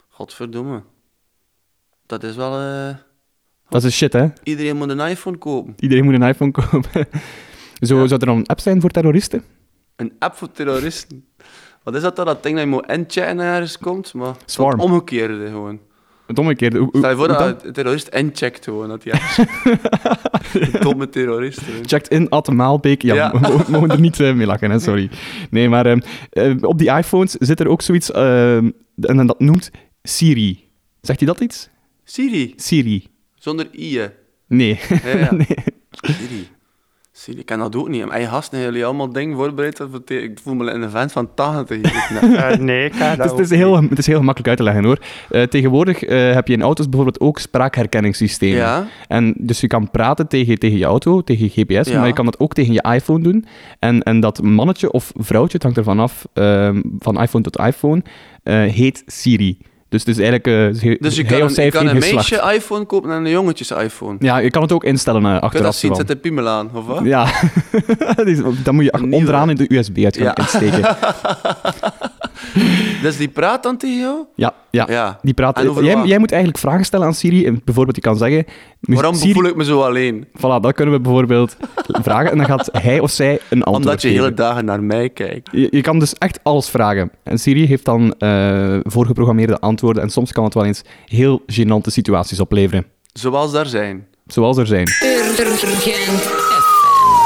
Godverdomme. 0.09 0.83
Dat 2.07 2.23
is 2.23 2.37
wel... 2.37 2.59
eh, 2.61 2.95
Dat 3.69 3.85
is 3.85 3.97
shit, 3.97 4.13
hè? 4.13 4.27
Iedereen 4.43 4.77
moet 4.77 4.89
een 4.89 5.01
iPhone 5.09 5.39
kopen. 5.39 5.75
Iedereen 5.79 6.05
moet 6.05 6.15
een 6.15 6.23
iPhone 6.23 6.51
kopen. 6.51 6.91
Zo, 7.81 8.01
Ja. 8.01 8.07
Zou 8.07 8.21
er 8.21 8.27
dan 8.27 8.37
een 8.37 8.47
app 8.47 8.61
zijn 8.61 8.81
voor 8.81 8.91
terroristen? 8.91 9.43
Een 10.03 10.13
app 10.19 10.35
voor 10.37 10.53
terroristen. 10.53 11.25
Wat 11.83 11.95
is 11.95 12.03
dat 12.03 12.17
dan? 12.17 12.27
Dat 12.27 12.43
ding 12.43 12.55
dat 12.55 12.65
je 12.65 12.71
moet 12.71 12.87
inchecken 12.91 13.27
en 13.27 13.39
ergens 13.41 13.79
komt? 13.79 14.15
Maar 14.15 14.35
Swarm. 14.45 14.81
het 14.81 14.91
omgekeerde 14.91 15.47
gewoon. 15.47 15.79
Het 16.27 16.39
omgekeerde. 16.39 16.79
Hoe- 16.79 16.89
Stel 16.93 17.11
je 17.11 17.17
voor 17.17 17.29
dat 17.29 17.65
een 17.65 17.73
terrorist 17.73 18.09
incheckt 18.09 18.65
gewoon. 18.65 18.89
Dat 18.89 19.05
hij. 19.05 19.21
Domme 20.81 21.09
terrorist. 21.09 21.61
gewoon. 21.61 21.87
Checked 21.89 22.09
in 22.09 22.29
at 22.29 22.49
Maalbeek. 22.53 23.03
Ja, 23.03 23.15
Ja. 23.15 23.31
we 23.33 23.39
mo- 23.39 23.65
mogen 23.69 23.91
er 23.91 24.01
niet 24.01 24.21
eh, 24.21 24.35
mee 24.35 24.47
lachen, 24.47 24.71
hè, 24.71 24.79
sorry. 24.79 25.11
Nee, 25.51 25.69
maar 25.69 25.87
ehm, 25.87 26.01
eh, 26.31 26.55
op 26.61 26.79
die 26.79 26.91
iPhones 26.97 27.33
zit 27.33 27.61
er 27.61 27.69
ook 27.69 27.83
zoiets, 27.83 28.11
ehm, 28.11 28.71
en 29.01 29.27
dat 29.27 29.41
noemt 29.41 29.71
Siri. 30.03 30.69
Zegt 31.01 31.19
hij 31.19 31.29
dat 31.29 31.41
iets? 31.41 31.69
Siri. 32.05 32.53
Siri. 32.57 33.07
Zonder 33.35 33.67
i, 33.79 33.99
hè. 33.99 34.07
Nee. 34.49 34.81
Ja, 35.05 35.17
ja. 35.19 35.33
nee. 35.49 35.57
Siri. 35.91 36.49
Siri, 37.23 37.39
ik 37.39 37.47
kan 37.47 37.59
dat 37.59 37.77
ook 37.77 37.89
niet. 37.89 38.07
Mijn 38.07 38.29
gasten 38.29 38.59
hebben 38.59 38.73
jullie 38.73 38.87
allemaal 38.87 39.13
dingen 39.13 39.37
voorbereid. 39.37 39.81
Ik 40.07 40.39
voel 40.43 40.55
me 40.55 40.71
een 40.71 40.91
vent 40.91 41.13
van 41.13 41.35
80 41.35 41.77
hier. 41.77 42.29
Nee, 42.29 42.57
nee 42.57 42.85
ik 42.85 42.95
ga 42.95 43.11
Het 43.11 43.25
is, 43.25 43.31
het, 43.31 43.41
is 43.41 43.51
heel, 43.51 43.83
het 43.83 43.99
is 43.99 44.07
heel 44.07 44.19
gemakkelijk 44.19 44.49
uit 44.49 44.59
te 44.59 44.65
leggen 44.65 44.85
hoor. 44.85 44.99
Eh, 45.31 45.43
tegenwoordig 45.43 46.03
eh, 46.03 46.33
heb 46.33 46.49
je 46.49 46.55
in 46.55 46.63
auto's 46.63 46.89
bijvoorbeeld 46.89 47.21
ook 47.21 47.39
spraakherkenningssystemen. 47.39 48.57
Ja. 48.59 48.87
En 49.09 49.35
dus 49.39 49.61
je 49.61 49.67
kan 49.67 49.91
praten 49.91 50.29
tegen, 50.29 50.59
tegen 50.59 50.79
je 50.79 50.85
auto, 50.85 51.23
tegen 51.23 51.45
je 51.45 51.63
GPS, 51.65 51.89
Ja. 51.89 51.99
maar 51.99 52.07
je 52.07 52.13
kan 52.13 52.25
dat 52.25 52.39
ook 52.39 52.55
tegen 52.55 52.73
je 52.73 52.83
iPhone 52.95 53.23
doen. 53.23 53.45
En, 53.79 54.03
en 54.03 54.21
dat 54.21 54.43
mannetje 54.43 54.93
of 54.93 55.13
vrouwtje, 55.17 55.53
het 55.53 55.63
hangt 55.63 55.79
ervan 55.79 55.99
af, 55.99 56.25
ehm, 56.33 56.83
van 56.99 57.21
iPhone 57.21 57.45
tot 57.45 57.59
iPhone, 57.59 58.03
eh, 58.43 58.55
heet 58.63 59.03
Siri. 59.07 59.59
Dus 59.93 60.05
het 60.05 60.19
is 60.19 60.23
eigenlijk... 60.25 60.77
ze- 60.77 60.97
Dus 61.01 61.17
je 61.17 61.25
kan, 61.25 61.41
een, 61.41 61.65
je 61.65 61.71
kan 61.71 61.87
een 61.87 61.99
meisje 61.99 62.51
iPhone 62.55 62.85
kopen 62.85 63.11
en 63.11 63.25
een 63.25 63.31
jongetjes 63.31 63.71
iPhone. 63.71 64.17
Ja, 64.19 64.39
je 64.39 64.51
kan 64.51 64.63
het 64.63 64.73
ook 64.73 64.85
instellen 64.85 65.23
Kun 65.23 65.31
je 65.33 65.41
achteraf. 65.41 65.65
dat 65.67 65.75
zien? 65.75 65.95
Zet 65.95 66.09
de 66.09 66.17
piemel 66.17 66.49
aan, 66.49 66.71
of 66.75 66.87
wat? 66.87 67.01
Ja, 67.05 67.27
dan 68.65 68.75
moet 68.75 68.85
je 68.85 68.93
onderaan 69.11 69.51
in 69.51 69.57
de 69.57 69.75
USB 69.77 70.05
uit 70.05 70.17
gaan 70.17 70.25
Ja. 70.25 70.37
insteken. 70.37 70.97
Dus 73.03 73.17
die 73.17 73.29
praat 73.29 73.63
dan 73.63 73.77
tegen 73.77 73.99
jou? 73.99 74.25
Ja, 74.35 74.55
ja. 74.71 74.85
Ja. 74.89 75.19
Die 75.23 75.35
praat, 75.35 75.59
En 75.59 75.69
over 75.69 75.85
jij, 75.85 75.95
wat? 75.97 76.07
jij 76.07 76.19
moet 76.19 76.31
eigenlijk 76.33 76.61
vragen 76.63 76.85
stellen 76.85 77.07
aan 77.07 77.15
Siri. 77.15 77.47
En 77.47 77.61
Bijvoorbeeld, 77.65 77.97
je 77.97 78.03
kan 78.03 78.17
zeggen... 78.17 78.45
Waarom 78.81 79.15
Siri, 79.15 79.33
voel 79.33 79.45
ik 79.45 79.57
me 79.57 79.65
zo 79.65 79.81
alleen? 79.83 80.27
Voilà, 80.39 80.61
dat 80.61 80.73
kunnen 80.73 80.95
we 80.95 81.01
bijvoorbeeld 81.01 81.57
vragen. 82.09 82.31
En 82.31 82.37
dan 82.37 82.47
gaat 82.47 82.69
hij 82.73 83.01
of 83.01 83.11
zij 83.11 83.33
een 83.51 83.63
antwoord 83.63 83.77
Omdat 83.85 84.03
je 84.03 84.09
geven. 84.09 84.23
hele 84.23 84.35
dagen 84.37 84.65
naar 84.65 84.83
mij 84.83 85.09
kijkt. 85.09 85.49
Je, 85.53 85.69
je 85.71 85.81
kan 85.81 85.99
dus 85.99 86.15
echt 86.15 86.41
alles 86.43 86.69
vragen. 86.69 87.11
En 87.23 87.39
Siri 87.39 87.67
heeft 87.67 87.85
dan 87.85 88.15
eh, 88.19 88.79
voorgeprogrammeerde 88.83 89.61
antwoorden. 89.61 90.03
En 90.03 90.11
soms 90.11 90.33
kan 90.33 90.45
het 90.45 90.55
wel 90.55 90.65
eens 90.65 90.83
heel 91.07 91.43
gênante 91.53 91.87
situaties 91.91 92.41
opleveren. 92.41 92.85
Zoals 93.13 93.53
daar 93.53 93.67
zijn. 93.67 94.07
Zoals 94.27 94.57
er 94.57 94.67
zijn. 94.67 94.89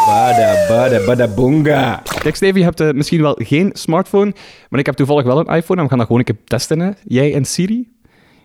Bada, 0.07 0.67
bada, 0.69 1.05
bada, 1.07 1.29
boonga. 1.29 2.03
Kijk, 2.27 2.39
Steve, 2.39 2.59
je 2.59 2.65
hebt 2.65 2.81
eh, 2.81 2.91
misschien 2.91 3.21
wel 3.23 3.39
geen 3.39 3.71
smartphone, 3.73 4.35
maar 4.69 4.81
ik 4.81 4.87
heb 4.87 4.95
toevallig 4.95 5.25
wel 5.25 5.39
een 5.39 5.55
iPhone 5.55 5.77
en 5.81 5.83
we 5.83 5.89
gaan 5.89 5.99
dat 5.99 6.07
gewoon 6.07 6.19
een 6.19 6.35
keer 6.35 6.45
testen. 6.45 6.81
Hè. 6.81 6.91
Jij 7.05 7.35
en 7.35 7.45
Siri. 7.45 7.93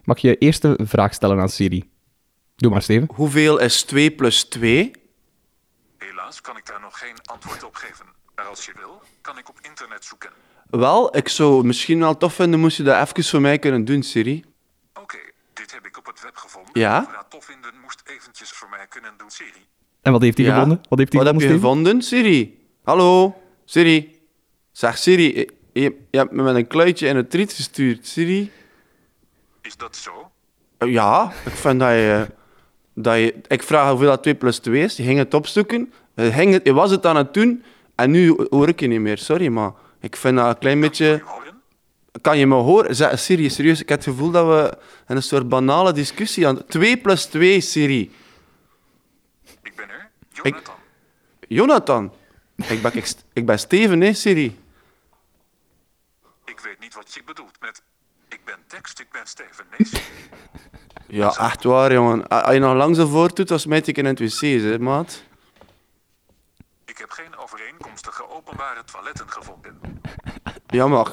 Mag 0.04 0.18
je 0.20 0.38
eerst 0.38 0.64
een 0.64 0.78
vraag 0.88 1.14
stellen 1.14 1.40
aan 1.40 1.50
Siri? 1.50 1.90
Doe 2.56 2.72
maar, 2.72 2.82
Steven. 2.82 3.10
Hoeveel 3.14 3.60
is 3.60 3.84
2 3.84 4.12
plus 4.12 4.44
2? 4.44 4.92
Helaas 5.98 6.42
kan 6.42 6.58
ik 6.58 6.66
daar 6.66 6.80
nog 6.82 7.00
geen 7.00 7.16
antwoord 7.24 7.64
op 7.64 7.76
geven. 7.76 8.06
Maar 8.36 8.46
als 8.46 8.66
je 8.66 8.72
wil, 8.76 9.02
kan 9.22 9.38
ik 9.38 9.50
op 9.50 9.60
internet 9.62 10.06
zoeken. 10.06 10.30
Wel, 10.70 11.18
ik 11.18 11.28
zou 11.28 11.58
het 11.58 11.66
misschien 11.66 12.00
wel 12.00 12.18
tof 12.18 12.34
vinden 12.34 12.60
moest 12.60 12.78
je 12.78 12.84
dat 12.84 13.10
even 13.10 13.24
voor 13.24 13.42
mij 13.42 13.60
kunnen 13.60 13.86
doen, 13.86 14.04
Siri. 14.04 14.44
Oké, 14.94 15.18
dit 15.54 15.74
heb 15.74 15.86
ik 15.86 15.98
op 15.98 16.06
het 16.06 16.22
web 16.22 16.36
gevonden. 16.36 16.72
Ja? 16.74 16.98
Als 16.98 17.06
je 17.08 17.14
dat 17.14 17.26
tof 17.30 17.46
vinden, 17.46 17.72
moest 17.84 18.02
eventjes 18.06 18.50
voor 18.50 18.70
mij 18.70 18.86
kunnen 18.90 19.12
doen, 19.18 19.30
Siri. 19.30 19.66
En 20.02 20.12
wat 20.12 20.22
heeft 20.22 20.38
hij 20.38 20.46
Ja? 20.46 20.54
gevonden? 20.54 20.80
Wat 20.90 21.00
heeft 21.00 21.14
hij 21.14 21.24
Wat 21.24 21.34
heb 21.34 21.42
je 21.42 21.48
gevonden, 21.48 22.02
Siri? 22.02 22.60
Hallo, 22.84 23.36
Siri. 23.66 24.20
Zeg 24.72 24.98
Siri, 24.98 25.36
je, 25.36 25.50
je 25.74 25.96
je 26.12 26.18
hebt 26.18 26.32
me 26.32 26.44
met 26.44 26.56
een 26.56 26.68
kluitje 26.68 27.08
in 27.08 27.16
het 27.16 27.34
riet 27.34 27.54
gestuurd, 27.54 28.08
Siri. 28.08 28.52
Is 29.62 29.78
dat 29.78 29.96
zo? 29.96 30.32
Eh, 30.78 30.92
Ja, 30.92 31.32
ik 31.46 31.52
vind 31.52 31.80
dat 31.80 31.90
je, 31.90 32.28
dat 32.94 33.16
je... 33.18 33.36
Ik 33.48 33.64
vraag 33.64 33.90
hoeveel 33.90 34.08
dat 34.10 34.22
2 34.24 34.36
plus 34.36 34.58
2 34.60 34.84
is. 34.84 34.98
Je 34.98 35.04
ging 35.04 35.18
het 35.18 35.34
opzoeken. 35.34 35.94
Je, 36.16 36.32
ging 36.32 36.54
het, 36.54 36.64
je 36.66 36.74
was 36.74 36.92
het 36.92 37.06
aan 37.06 37.16
het 37.16 37.34
doen. 37.34 37.64
En 37.96 38.12
nu 38.12 38.36
hoor 38.50 38.68
ik 38.68 38.80
je 38.80 38.88
niet 38.88 39.00
meer. 39.00 39.18
Sorry, 39.18 39.48
maar 39.48 39.72
ik 40.00 40.16
vind 40.16 40.38
dat 40.38 40.48
een 40.48 40.58
klein 40.58 40.80
beetje... 40.80 41.24
Kan 42.22 42.38
je 42.38 42.48
me 42.48 42.56
horen? 42.56 42.96
Zeg, 42.96 43.20
Siri, 43.20 43.50
serieus, 43.50 43.82
ik 43.82 43.90
heb 43.90 43.98
het 43.98 44.08
gevoel 44.08 44.32
dat 44.32 44.48
we 44.48 44.78
in 45.08 45.16
een 45.16 45.24
soort 45.24 45.50
banale 45.50 45.94
discussie 45.94 46.48
aan... 46.48 46.66
2 46.66 46.98
plus 46.98 47.26
2, 47.26 47.62
Siri. 47.62 48.12
Ik 49.64 49.76
ben 49.76 49.90
er, 49.90 50.10
Jonathan. 50.34 50.76
Jonathan. 51.48 52.12
Ik 52.70 52.82
ben, 52.82 52.96
ik, 52.96 53.14
ik 53.34 53.46
ben 53.46 53.60
Steven, 53.60 54.02
hè, 54.02 54.14
Siri. 54.14 54.60
Ik 56.46 56.60
weet 56.60 56.80
niet 56.80 56.94
wat 56.94 57.14
je 57.14 57.22
bedoelt 57.26 57.58
met... 57.60 57.82
Ik 58.28 58.40
ben 58.46 58.58
tekst, 58.68 59.00
ik 59.00 59.12
ben 59.12 59.28
Steven. 59.28 59.66
Nee, 59.78 59.88
Siri. 59.88 60.04
Ja, 61.08 61.36
echt 61.36 61.64
waar, 61.64 61.94
jongen. 61.94 62.28
Als 62.28 62.54
je 62.54 62.60
nog 62.60 62.74
lang 62.74 62.96
zo 62.96 63.08
voortdoet, 63.08 63.48
dan 63.48 63.60
smijt 63.60 63.88
ik 63.88 63.98
in 63.98 64.06
het 64.06 64.20
wc, 64.20 64.40
hè, 64.40 64.80
maat. 64.80 65.24
Ik 66.86 66.98
heb 66.98 67.10
geen 67.10 67.38
overeenkomstige 67.38 68.30
openbare 68.30 68.84
toiletten 68.84 69.30
gevonden. 69.30 69.80
Ja, 70.68 70.88
maar... 70.88 71.12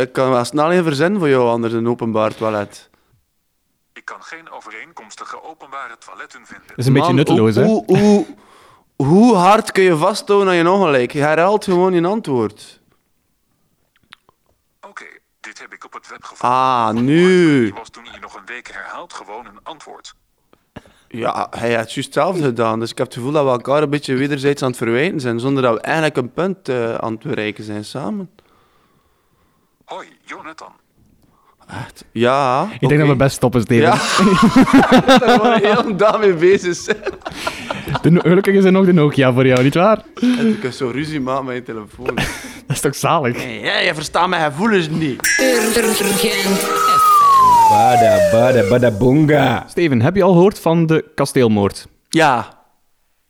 Ik 0.00 0.12
kan 0.12 0.30
wel 0.30 0.44
snel 0.44 0.72
een 0.72 0.84
verzinnen 0.84 1.18
voor 1.18 1.28
jou, 1.28 1.48
anders 1.48 1.72
een 1.72 1.88
openbaar 1.88 2.34
toilet. 2.34 2.90
Ik 3.92 4.04
kan 4.04 4.22
geen 4.22 4.50
overeenkomstige 4.50 5.42
openbare 5.42 5.98
toiletten 5.98 6.46
vinden. 6.46 6.66
Dat 6.66 6.78
is 6.78 6.86
een 6.86 6.92
beetje 6.92 7.12
nutteloos, 7.12 7.54
hè? 7.54 7.64
hoe, 7.64 7.84
hoe, 7.86 8.26
hoe, 9.04 9.34
hard 9.34 9.72
kun 9.72 9.82
je 9.82 9.96
vasthouden 9.96 10.48
aan 10.48 10.56
je 10.56 10.70
ongelijk? 10.70 11.12
Je 11.12 11.20
herhaalt 11.20 11.64
gewoon 11.64 11.92
je 11.92 12.06
antwoord. 12.06 12.80
Oké, 14.80 15.04
dit 15.40 15.60
heb 15.60 15.72
ik 15.72 15.84
op 15.84 15.92
het 15.92 16.08
web 16.08 16.24
gevonden. 16.24 16.58
Ah, 16.58 16.90
nu. 16.90 17.72
Was 17.74 17.90
toen 17.90 18.04
je 18.04 18.18
nog 18.20 18.34
een 18.34 18.46
week 18.46 18.72
herhaalt 18.72 19.12
gewoon 19.12 19.46
een 19.46 19.58
antwoord. 19.62 20.14
Ja, 21.08 21.46
hij 21.50 21.68
heeft 21.68 21.92
juist 21.92 22.14
hetzelfde 22.14 22.42
gedaan. 22.42 22.80
Dus 22.80 22.90
ik 22.90 22.98
heb 22.98 23.06
het 23.06 23.16
gevoel 23.16 23.32
dat 23.32 23.44
we 23.44 23.50
elkaar 23.50 23.82
een 23.82 23.90
beetje 23.90 24.14
wederzijds 24.14 24.62
aan 24.62 24.68
het 24.68 24.76
verwijten 24.76 25.20
zijn, 25.20 25.40
zonder 25.40 25.62
dat 25.62 25.74
we 25.74 25.80
eigenlijk 25.80 26.16
een 26.16 26.32
punt 26.32 26.68
eh, 26.68 26.94
aan 26.94 27.12
het 27.12 27.22
bereiken 27.22 27.64
zijn 27.64 27.84
samen. 27.84 28.30
Hoi, 29.84 30.08
Jonathan. 30.24 30.72
Echt? 31.70 32.04
Ja. 32.12 32.68
Ik 32.80 32.88
denk 32.88 33.00
dat 33.00 33.08
we 33.10 33.16
best 33.16 33.36
stoppen, 33.36 33.60
Steven. 33.60 33.84
Ja. 33.84 33.94
Daar 35.18 35.42
we 35.42 35.58
de 35.60 35.66
hele 35.76 35.94
dag 35.96 36.20
mee 36.20 36.34
bezig 36.34 36.74
zijn. 36.76 36.96
De 38.02 38.20
gelukkig 38.20 38.54
is 38.54 38.64
er 38.64 38.72
nog 38.72 38.84
de 38.84 38.92
Nokia 38.92 39.32
voor 39.32 39.46
jou, 39.46 39.62
nietwaar? 39.62 40.02
Ik 40.20 40.62
heb 40.62 40.72
zo 40.72 40.88
ruzie 40.88 41.20
maken 41.20 41.44
met 41.44 41.54
je 41.56 41.62
telefoon. 41.62 42.14
Dat 42.66 42.76
is 42.76 42.80
toch 42.80 42.94
zalig? 42.94 43.36
Nee, 43.36 43.60
jij, 43.60 43.84
je 43.84 43.94
verstaat 43.94 44.28
mijn 44.28 44.50
gevoelens 44.52 44.88
niet. 44.88 45.20
Bada, 47.70 48.30
bada, 48.68 48.90
bada. 48.90 49.66
Steven, 49.68 50.02
heb 50.02 50.16
je 50.16 50.22
al 50.22 50.32
gehoord 50.32 50.58
van 50.58 50.86
de 50.86 51.04
kasteelmoord? 51.14 51.86
Ja, 52.08 52.48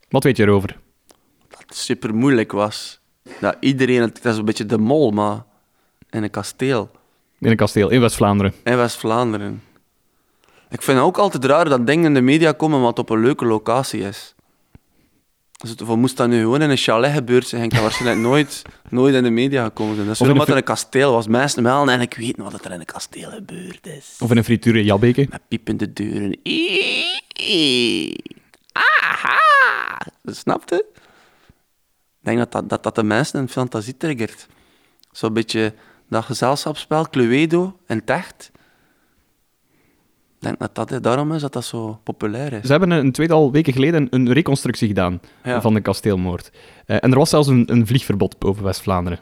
Wat 0.08 0.24
weet 0.24 0.36
je 0.36 0.42
erover? 0.42 0.76
dat 1.48 1.62
het 1.66 1.76
super 1.76 2.14
moeilijk 2.14 2.52
was. 2.52 3.00
Dat 3.40 3.56
iedereen, 3.60 4.00
het 4.00 4.24
is 4.24 4.36
een 4.36 4.44
beetje 4.44 4.66
de 4.66 4.78
mol, 4.78 5.10
maar 5.10 5.42
in 6.10 6.22
een 6.22 6.30
kasteel. 6.30 6.90
In 7.40 7.50
een 7.50 7.56
kasteel 7.56 7.90
in 7.90 8.00
West-Vlaanderen. 8.00 8.54
In 8.64 8.76
West-Vlaanderen. 8.76 9.62
Ik 10.70 10.82
vind 10.82 10.98
het 10.98 11.06
ook 11.06 11.18
altijd 11.18 11.44
raar 11.44 11.68
dat 11.68 11.86
dingen 11.86 12.04
in 12.04 12.14
de 12.14 12.20
media 12.20 12.52
komen 12.52 12.80
wat 12.80 12.98
op 12.98 13.10
een 13.10 13.20
leuke 13.20 13.44
locatie 13.44 14.00
is. 14.00 14.34
Dus 15.56 15.70
het, 15.70 15.82
of 15.82 15.96
moest 15.96 16.16
dat 16.16 16.28
nu 16.28 16.40
gewoon 16.40 16.62
in 16.62 16.70
een 16.70 16.76
chalet 16.76 17.12
gebeurd 17.12 17.48
zijn, 17.48 17.60
ging 17.60 17.72
dat 17.72 17.82
waarschijnlijk 17.82 18.20
nooit, 18.20 18.62
nooit 18.88 19.14
in 19.14 19.22
de 19.22 19.30
media 19.30 19.64
gekomen 19.64 19.94
zijn. 19.94 20.06
Dat 20.06 20.14
is 20.14 20.20
omdat 20.20 20.34
een 20.34 20.40
het 20.40 20.50
in 20.50 20.56
een 20.56 20.64
kasteel 20.64 21.12
was. 21.12 21.26
Mensen 21.26 21.62
wel 21.62 21.76
eigenlijk 21.76 22.14
weten 22.14 22.42
wat 22.42 22.64
er 22.64 22.72
in 22.72 22.80
een 22.80 22.86
kasteel 22.86 23.30
gebeurd 23.30 23.86
is. 23.86 24.16
Of 24.20 24.30
in 24.30 24.36
een 24.36 24.44
frituur 24.44 24.76
in 24.76 24.84
Jabbeke. 24.84 25.26
Met 25.30 25.48
piepende 25.48 25.92
deuren. 25.92 26.40
Aha! 28.72 29.98
Snap 30.24 30.62
je? 30.68 30.84
Ik 32.20 32.26
denk 32.26 32.38
dat 32.38 32.52
dat, 32.52 32.68
dat, 32.68 32.82
dat 32.82 32.94
de 32.94 33.02
mensen 33.02 33.40
een 33.40 33.48
fantasie 33.48 33.96
triggert. 33.96 34.46
Zo'n 35.12 35.32
beetje 35.32 35.74
dat 36.10 36.24
gezelschapsspel, 36.24 37.08
Cluedo 37.10 37.76
en 37.86 38.04
Techt. 38.04 38.50
Ik 40.40 40.46
denk 40.46 40.58
dat 40.58 40.74
dat 40.88 41.02
daarom 41.02 41.32
is 41.32 41.40
dat 41.40 41.52
dat 41.52 41.64
zo 41.64 42.00
populair 42.04 42.52
is. 42.52 42.64
Ze 42.64 42.70
hebben 42.70 42.90
een 42.90 43.12
tweetal 43.12 43.52
weken 43.52 43.72
geleden 43.72 44.06
een 44.10 44.32
reconstructie 44.32 44.88
gedaan 44.88 45.20
Ja. 45.44 45.60
van 45.60 45.74
de 45.74 45.80
kasteelmoord. 45.80 46.50
Eh, 46.86 46.96
en 47.00 47.10
er 47.12 47.18
was 47.18 47.30
zelfs 47.30 47.48
een, 47.48 47.72
een 47.72 47.86
vliegverbod 47.86 48.38
boven 48.38 48.64
West-Vlaanderen. 48.64 49.18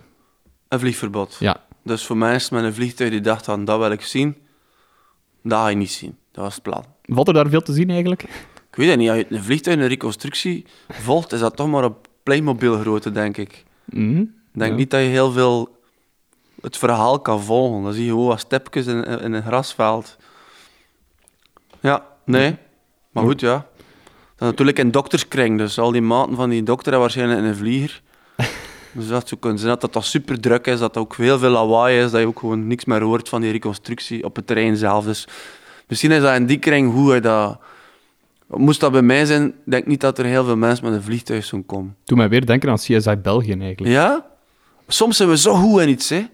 Een 0.68 0.78
vliegverbod. 0.78 1.36
Ja. 1.40 1.64
Dus 1.84 2.06
voor 2.06 2.16
mensen 2.16 2.54
met 2.54 2.64
een 2.64 2.74
vliegtuig 2.74 3.10
die 3.10 3.20
dachten 3.20 3.44
van, 3.44 3.64
dat 3.64 3.78
wil 3.78 3.90
ik 3.90 4.00
zien, 4.02 4.36
dat 5.42 5.58
ga 5.58 5.68
je 5.68 5.76
niet 5.76 5.90
zien. 5.90 6.16
Dat 6.32 6.44
was 6.44 6.54
het 6.54 6.62
plan. 6.62 6.84
Valt 7.02 7.28
er 7.28 7.34
daar 7.34 7.48
veel 7.48 7.62
te 7.62 7.72
zien 7.72 7.90
eigenlijk? 7.90 8.22
Ik 8.70 8.76
weet 8.76 8.88
het 8.88 8.98
niet, 8.98 9.08
als 9.08 9.18
je 9.18 9.26
een 9.28 9.42
vliegtuig 9.44 9.76
een 9.76 9.86
reconstructie 9.88 10.66
volgt, 10.88 11.32
is 11.32 11.40
dat 11.40 11.56
toch 11.56 11.68
maar 11.68 11.84
op 11.84 12.06
Playmobil 12.22 12.78
grootte, 12.78 13.10
denk 13.10 13.36
ik. 13.36 13.64
Mhm. 13.84 14.20
Ik 14.20 14.28
denk 14.52 14.70
Ja. 14.70 14.76
niet 14.76 14.90
dat 14.90 15.00
je 15.00 15.06
heel 15.06 15.32
veel 15.32 15.77
het 16.60 16.76
verhaal 16.76 17.20
kan 17.20 17.42
volgen. 17.42 17.82
Dan 17.82 17.92
zie 17.92 18.04
je 18.04 18.10
gewoon 18.10 18.26
wat 18.26 18.40
stepjes 18.40 18.86
in, 18.86 19.04
in 19.04 19.32
een 19.32 19.42
grasveld. 19.42 20.16
Ja, 21.80 22.06
nee. 22.24 22.56
Maar 23.10 23.24
goed, 23.24 23.40
ja. 23.40 23.66
Dat 24.38 24.48
is 24.48 24.54
natuurlijk 24.54 24.78
in 24.78 24.90
dokterskring, 24.90 25.58
dus 25.58 25.78
al 25.78 25.92
die 25.92 26.00
maten 26.00 26.36
van 26.36 26.50
die 26.50 26.62
dokter 26.62 26.84
hebben 26.84 27.00
waarschijnlijk 27.00 27.40
in 27.40 27.46
een 27.46 27.56
vlieger. 27.56 28.02
Dus 28.92 29.08
dat 29.08 29.28
zou 29.28 29.40
kunnen 29.40 29.58
zijn 29.58 29.76
dat 29.78 29.92
dat, 29.92 30.04
super 30.04 30.40
druk 30.40 30.66
is, 30.66 30.78
dat 30.78 30.94
er 30.94 31.00
ook 31.00 31.16
heel 31.16 31.38
veel 31.38 31.50
lawaai 31.50 31.98
is, 31.98 32.10
dat 32.10 32.20
je 32.20 32.26
ook 32.26 32.38
gewoon 32.38 32.66
niks 32.66 32.84
meer 32.84 33.02
hoort 33.02 33.28
van 33.28 33.40
die 33.40 33.52
reconstructie 33.52 34.24
op 34.24 34.36
het 34.36 34.46
terrein 34.46 34.76
zelf. 34.76 35.04
Dus 35.04 35.28
misschien 35.86 36.10
is 36.10 36.22
dat 36.22 36.34
in 36.34 36.46
die 36.46 36.58
kring 36.58 36.92
hoe 36.92 37.14
je 37.14 37.20
dat... 37.20 37.58
Moest 38.46 38.80
dat 38.80 38.92
bij 38.92 39.02
mij 39.02 39.24
zijn, 39.24 39.54
denk 39.64 39.82
ik 39.82 39.88
niet 39.88 40.00
dat 40.00 40.18
er 40.18 40.24
heel 40.24 40.44
veel 40.44 40.56
mensen 40.56 40.84
met 40.84 40.94
een 40.94 41.02
vliegtuig 41.02 41.44
zouden 41.44 41.70
komen. 41.70 41.96
Doe 42.04 42.16
mij 42.16 42.28
weer 42.28 42.46
denken 42.46 42.70
aan 42.70 42.76
CSI 42.76 43.16
België 43.16 43.52
eigenlijk. 43.60 43.94
Ja? 43.94 44.26
Soms 44.86 45.16
zijn 45.16 45.28
we 45.28 45.36
zo 45.36 45.54
goed 45.54 45.80
in 45.80 45.88
iets, 45.88 46.08
hè. 46.08 46.26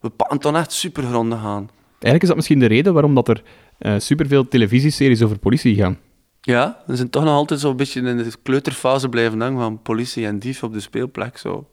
We 0.00 0.08
pakken 0.08 0.40
dan 0.40 0.56
echt 0.56 0.72
super 0.72 1.02
grondig 1.02 1.38
aan. 1.38 1.70
Eigenlijk 1.90 2.22
is 2.22 2.28
dat 2.28 2.36
misschien 2.36 2.58
de 2.58 2.66
reden 2.66 2.92
waarom 2.92 3.14
dat 3.14 3.28
er 3.28 3.42
eh, 3.78 3.94
superveel 3.98 4.48
televisieseries 4.48 5.22
over 5.22 5.38
politie 5.38 5.74
gaan. 5.74 5.98
Ja, 6.40 6.82
we 6.86 6.96
zijn 6.96 7.10
toch 7.10 7.24
nog 7.24 7.32
altijd 7.32 7.60
zo'n 7.60 7.76
beetje 7.76 8.00
in 8.00 8.16
de 8.16 8.32
kleuterfase 8.42 9.08
blijven 9.08 9.40
hangen 9.40 9.60
van 9.60 9.82
politie 9.82 10.26
en 10.26 10.38
dief 10.38 10.62
op 10.62 10.72
de 10.72 10.80
speelplek. 10.80 11.36
Zo. 11.38 11.68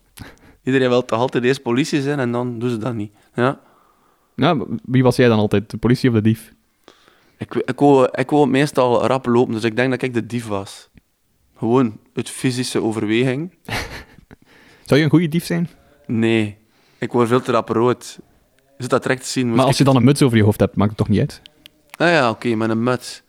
Iedereen 0.63 0.89
wil 0.89 1.05
toch 1.05 1.19
altijd 1.19 1.43
eerst 1.43 1.61
politie 1.61 2.01
zijn 2.01 2.19
en 2.19 2.31
dan 2.31 2.59
doen 2.59 2.69
ze 2.69 2.77
dat 2.77 2.93
niet. 2.93 3.11
Ja. 3.35 3.59
Ja, 4.35 4.57
wie 4.83 5.03
was 5.03 5.15
jij 5.15 5.27
dan 5.27 5.39
altijd? 5.39 5.69
De 5.69 5.77
politie 5.77 6.09
of 6.09 6.15
de 6.15 6.21
dief? 6.21 6.53
Ik, 7.37 7.53
ik, 7.55 7.79
wou, 7.79 8.07
ik 8.11 8.29
wou 8.29 8.47
meestal 8.47 9.05
rap 9.05 9.25
lopen, 9.25 9.53
dus 9.53 9.63
ik 9.63 9.75
denk 9.75 9.89
dat 9.89 10.01
ik 10.01 10.13
de 10.13 10.25
dief 10.25 10.47
was. 10.47 10.89
Gewoon 11.57 11.99
uit 12.13 12.29
fysische 12.29 12.81
overweging. 12.81 13.53
Zou 14.85 14.99
je 14.99 15.05
een 15.05 15.09
goede 15.09 15.27
dief 15.27 15.45
zijn? 15.45 15.69
Nee, 16.05 16.57
ik 17.03 17.11
word 17.11 17.27
veel 17.27 17.41
te 17.41 17.51
rap 17.51 17.69
rood. 17.69 18.19
zit 18.77 18.89
dat 18.89 19.01
direct 19.03 19.21
te 19.23 19.27
zien. 19.29 19.49
Maar 19.49 19.59
als 19.65 19.71
ik- 19.71 19.77
je 19.77 19.83
dan 19.83 19.95
een 19.95 20.03
muts 20.03 20.21
over 20.21 20.37
je 20.37 20.43
hoofd 20.43 20.59
hebt, 20.59 20.75
maakt 20.75 20.89
het 20.89 20.97
toch 20.97 21.09
niet 21.09 21.19
uit? 21.19 21.41
Ah 21.95 22.07
ja, 22.07 22.29
oké, 22.29 22.55
met 22.55 22.69
een 22.69 22.83
muts. 22.83 23.21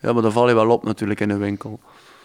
Ja, 0.00 0.12
maar 0.12 0.22
dan 0.22 0.32
val 0.32 0.48
je 0.48 0.54
wel 0.54 0.70
op 0.70 0.84
natuurlijk 0.84 1.20
in 1.20 1.30
een 1.30 1.38
winkel. 1.38 1.80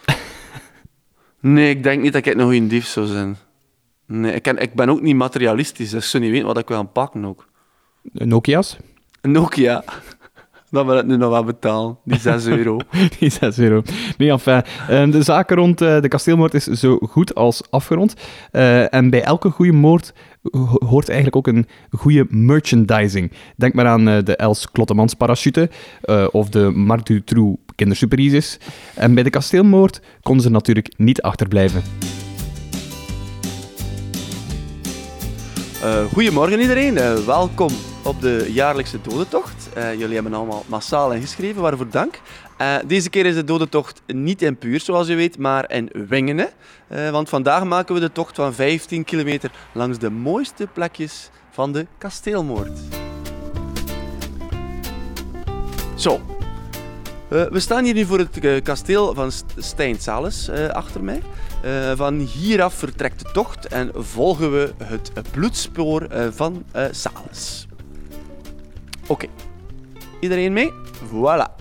nee, 1.39 1.69
ik 1.69 1.84
denk 1.84 2.01
niet 2.01 2.13
dat 2.13 2.25
ik 2.25 2.34
een 2.34 2.41
goede 2.41 2.67
dief 2.67 2.86
zou 2.86 3.06
zijn. 3.06 3.38
Nee, 4.08 4.34
ik, 4.34 4.41
ken, 4.41 4.58
ik 4.58 4.73
ben 4.73 4.89
ook 4.89 5.01
niet 5.01 5.15
materialistisch, 5.15 5.89
dus 5.89 6.03
ik 6.03 6.10
zou 6.10 6.23
niet 6.23 6.32
weten 6.32 6.47
wat 6.47 6.58
ik 6.58 6.67
wil 6.67 6.77
gaan 6.77 6.91
pakken 6.91 7.25
ook. 7.25 7.47
Nokia's? 8.12 8.77
Een 9.21 9.32
Nokia. 9.32 9.84
Dan 10.71 10.86
wil 10.86 10.97
ik 10.97 11.06
nu 11.06 11.17
nog 11.17 11.29
wel 11.29 11.43
betalen, 11.43 11.97
die 12.03 12.19
6 12.19 12.45
euro. 12.45 12.77
Die 13.19 13.29
6 13.29 13.58
euro. 13.58 13.82
Nee, 14.17 14.29
enfin, 14.32 14.62
eh, 14.88 15.12
de 15.12 15.21
zaken 15.23 15.56
rond 15.56 15.82
eh, 15.82 16.01
de 16.01 16.08
kasteelmoord 16.08 16.53
is 16.53 16.63
zo 16.63 16.97
goed 16.97 17.36
als 17.36 17.62
afgerond. 17.71 18.13
Eh, 18.51 18.93
en 18.93 19.10
bij 19.10 19.23
elke 19.23 19.49
goede 19.49 19.71
moord 19.71 20.13
hoort 20.89 21.08
eigenlijk 21.08 21.36
ook 21.36 21.47
een 21.47 21.67
goede 21.91 22.25
merchandising. 22.29 23.32
Denk 23.56 23.73
maar 23.73 23.88
aan 23.88 24.08
eh, 24.08 24.23
de 24.23 24.36
Els 24.36 24.71
Klottemans 24.71 25.13
parachute 25.13 25.69
eh, 26.01 26.27
of 26.32 26.49
de 26.49 26.71
Marc 26.75 27.06
Dutroux 27.06 27.62
kindersuperieses. 27.75 28.58
En 28.95 29.13
bij 29.13 29.23
de 29.23 29.29
kasteelmoord 29.29 30.01
konden 30.21 30.43
ze 30.43 30.49
natuurlijk 30.49 30.93
niet 30.97 31.21
achterblijven. 31.21 31.82
Eh, 35.84 36.06
goedemorgen 36.06 36.60
iedereen, 36.60 36.97
Eh, 36.97 37.13
welkom 37.13 37.69
op 38.03 38.21
de 38.21 38.49
jaarlijkse 38.53 39.01
dodentocht. 39.01 39.69
Eh, 39.73 39.93
jullie 39.93 40.13
hebben 40.15 40.33
allemaal 40.33 40.63
massaal 40.67 41.11
ingeschreven, 41.13 41.61
waarvoor 41.61 41.89
dank. 41.89 42.21
Eh, 42.57 42.75
deze 42.87 43.09
keer 43.09 43.25
is 43.25 43.35
de 43.35 43.43
dodentocht 43.43 44.01
niet 44.07 44.41
in 44.41 44.57
Puur, 44.57 44.79
zoals 44.79 45.07
je 45.07 45.15
weet, 45.15 45.37
maar 45.37 45.71
in 45.71 45.89
Wingenen. 46.09 46.49
Eh, 46.87 47.09
want 47.09 47.29
vandaag 47.29 47.63
maken 47.63 47.93
we 47.93 47.99
de 48.01 48.11
tocht 48.11 48.35
van 48.35 48.53
15 48.53 49.03
kilometer 49.03 49.51
langs 49.73 49.97
de 49.97 50.09
mooiste 50.09 50.67
plekjes 50.73 51.29
van 51.51 51.71
de 51.71 51.87
kasteelmoord. 51.97 52.79
Zo. 55.95 56.21
We 57.29 57.59
staan 57.59 57.83
hier 57.83 57.93
nu 57.93 58.05
voor 58.05 58.19
het 58.19 58.61
kasteel 58.63 59.13
van 59.13 59.31
St- 59.31 59.53
Stijn 59.57 59.99
Sales 59.99 60.47
eh, 60.47 60.67
achter 60.67 61.03
mij. 61.03 61.21
Eh, 61.61 61.91
van 61.95 62.19
hieraf 62.19 62.73
vertrekt 62.73 63.19
de 63.19 63.31
tocht 63.31 63.67
en 63.67 63.91
volgen 63.95 64.51
we 64.51 64.73
het 64.83 65.11
bloedspoor 65.31 66.07
van 66.31 66.63
eh 66.71 66.85
Sales. 66.91 67.67
Oké. 69.13 69.28
Iedereen 70.19 70.54
mee? 70.54 70.71
Voilà. 71.12 71.56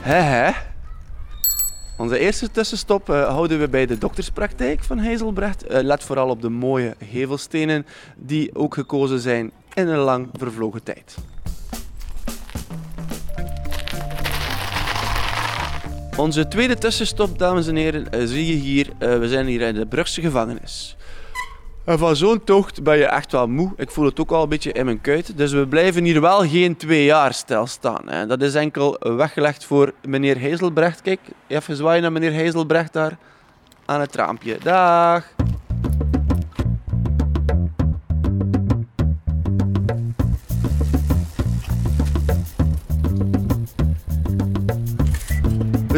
Hè 0.00 0.14
hè. 0.14 0.50
Onze 1.98 2.18
eerste 2.18 2.50
tussenstop 2.50 3.10
eh, 3.10 3.28
houden 3.28 3.58
we 3.58 3.68
bij 3.68 3.86
de 3.86 3.98
dokterspraktijk 3.98 4.84
van 4.84 4.98
Heizelbrecht. 4.98 5.66
Eh, 5.66 5.82
let 5.82 6.04
vooral 6.04 6.28
op 6.28 6.42
de 6.42 6.48
mooie 6.48 6.94
hevelstenen 7.04 7.86
die 8.16 8.54
ook 8.54 8.74
gekozen 8.74 9.20
zijn 9.20 9.52
in 9.74 9.88
een 9.88 9.98
lang 9.98 10.28
vervlogen 10.32 10.82
tijd. 10.82 11.16
Onze 16.22 16.48
tweede 16.48 16.78
tussenstop, 16.78 17.38
dames 17.38 17.66
en 17.66 17.76
heren, 17.76 18.12
eh, 18.12 18.20
zie 18.24 18.46
je 18.46 18.52
hier. 18.52 18.88
eh, 18.98 19.18
we 19.18 19.28
zijn 19.28 19.46
hier 19.46 19.60
in 19.60 19.74
de 19.74 19.86
Brugse 19.86 20.20
gevangenis. 20.20 20.96
En 21.84 21.98
van 21.98 22.16
zo'n 22.16 22.44
tocht 22.44 22.82
ben 22.82 22.96
je 22.98 23.04
echt 23.04 23.32
wel 23.32 23.48
moe. 23.48 23.72
Ik 23.76 23.90
voel 23.90 24.04
het 24.04 24.20
ook 24.20 24.30
al 24.30 24.42
een 24.42 24.48
beetje 24.48 24.72
in 24.72 24.84
mijn 24.84 25.00
kuit. 25.00 25.36
Dus 25.36 25.52
we 25.52 25.66
blijven 25.66 26.04
hier 26.04 26.20
wel 26.20 26.48
geen 26.48 26.76
twee 26.76 27.04
jaar 27.04 27.34
stilstaan. 27.34 28.08
Hè. 28.08 28.26
Dat 28.26 28.42
is 28.42 28.54
enkel 28.54 28.96
weggelegd 28.98 29.64
voor 29.64 29.92
meneer 30.06 30.40
Heizelbrecht. 30.40 31.02
Kijk, 31.02 31.20
even 31.46 31.76
zwaaien 31.76 32.02
naar 32.02 32.12
meneer 32.12 32.32
Heizelbrecht 32.32 32.92
daar 32.92 33.18
aan 33.84 34.00
het 34.00 34.14
raampje. 34.14 34.58
Dag. 34.62 35.24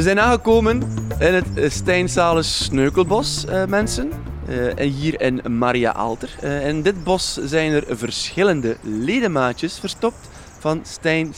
Zijn 0.04 0.20
aangekomen 0.20 0.82
in 1.18 1.34
het 1.34 1.54
eh, 1.54 1.70
Stijnsales 1.70 2.64
Sneukelbos, 2.64 3.44
eh, 3.46 3.64
mensen. 3.64 4.10
Eh, 4.46 4.78
en 4.78 4.88
hier 4.88 5.20
in 5.20 5.58
Maria 5.58 5.90
Alter. 5.90 6.44
In 6.66 6.82
dit 6.82 7.04
bos 7.04 7.38
zijn 7.44 7.72
er 7.72 7.84
verschillende 7.96 8.76
ledemaatjes 8.82 9.78
verstopt 9.78 10.28
van 10.58 10.80
Stijn. 10.82 11.34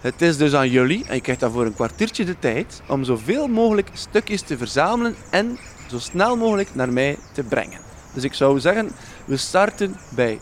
Het 0.00 0.22
is 0.22 0.36
dus 0.36 0.54
aan 0.54 0.70
jullie, 0.70 1.04
en 1.08 1.14
je 1.14 1.20
krijgt 1.20 1.40
daarvoor 1.40 1.66
een 1.66 1.74
kwartiertje 1.74 2.24
de 2.24 2.38
tijd, 2.38 2.82
om 2.88 3.04
zoveel 3.04 3.48
mogelijk 3.48 3.88
stukjes 3.92 4.42
te 4.42 4.56
verzamelen 4.56 5.14
en 5.30 5.58
zo 5.90 5.98
snel 5.98 6.36
mogelijk 6.36 6.74
naar 6.74 6.92
mij 6.92 7.16
te 7.32 7.42
brengen. 7.42 7.80
Dus 8.14 8.24
ik 8.24 8.34
zou 8.34 8.60
zeggen, 8.60 8.90
we 9.24 9.36
starten 9.36 9.96
bij 10.08 10.38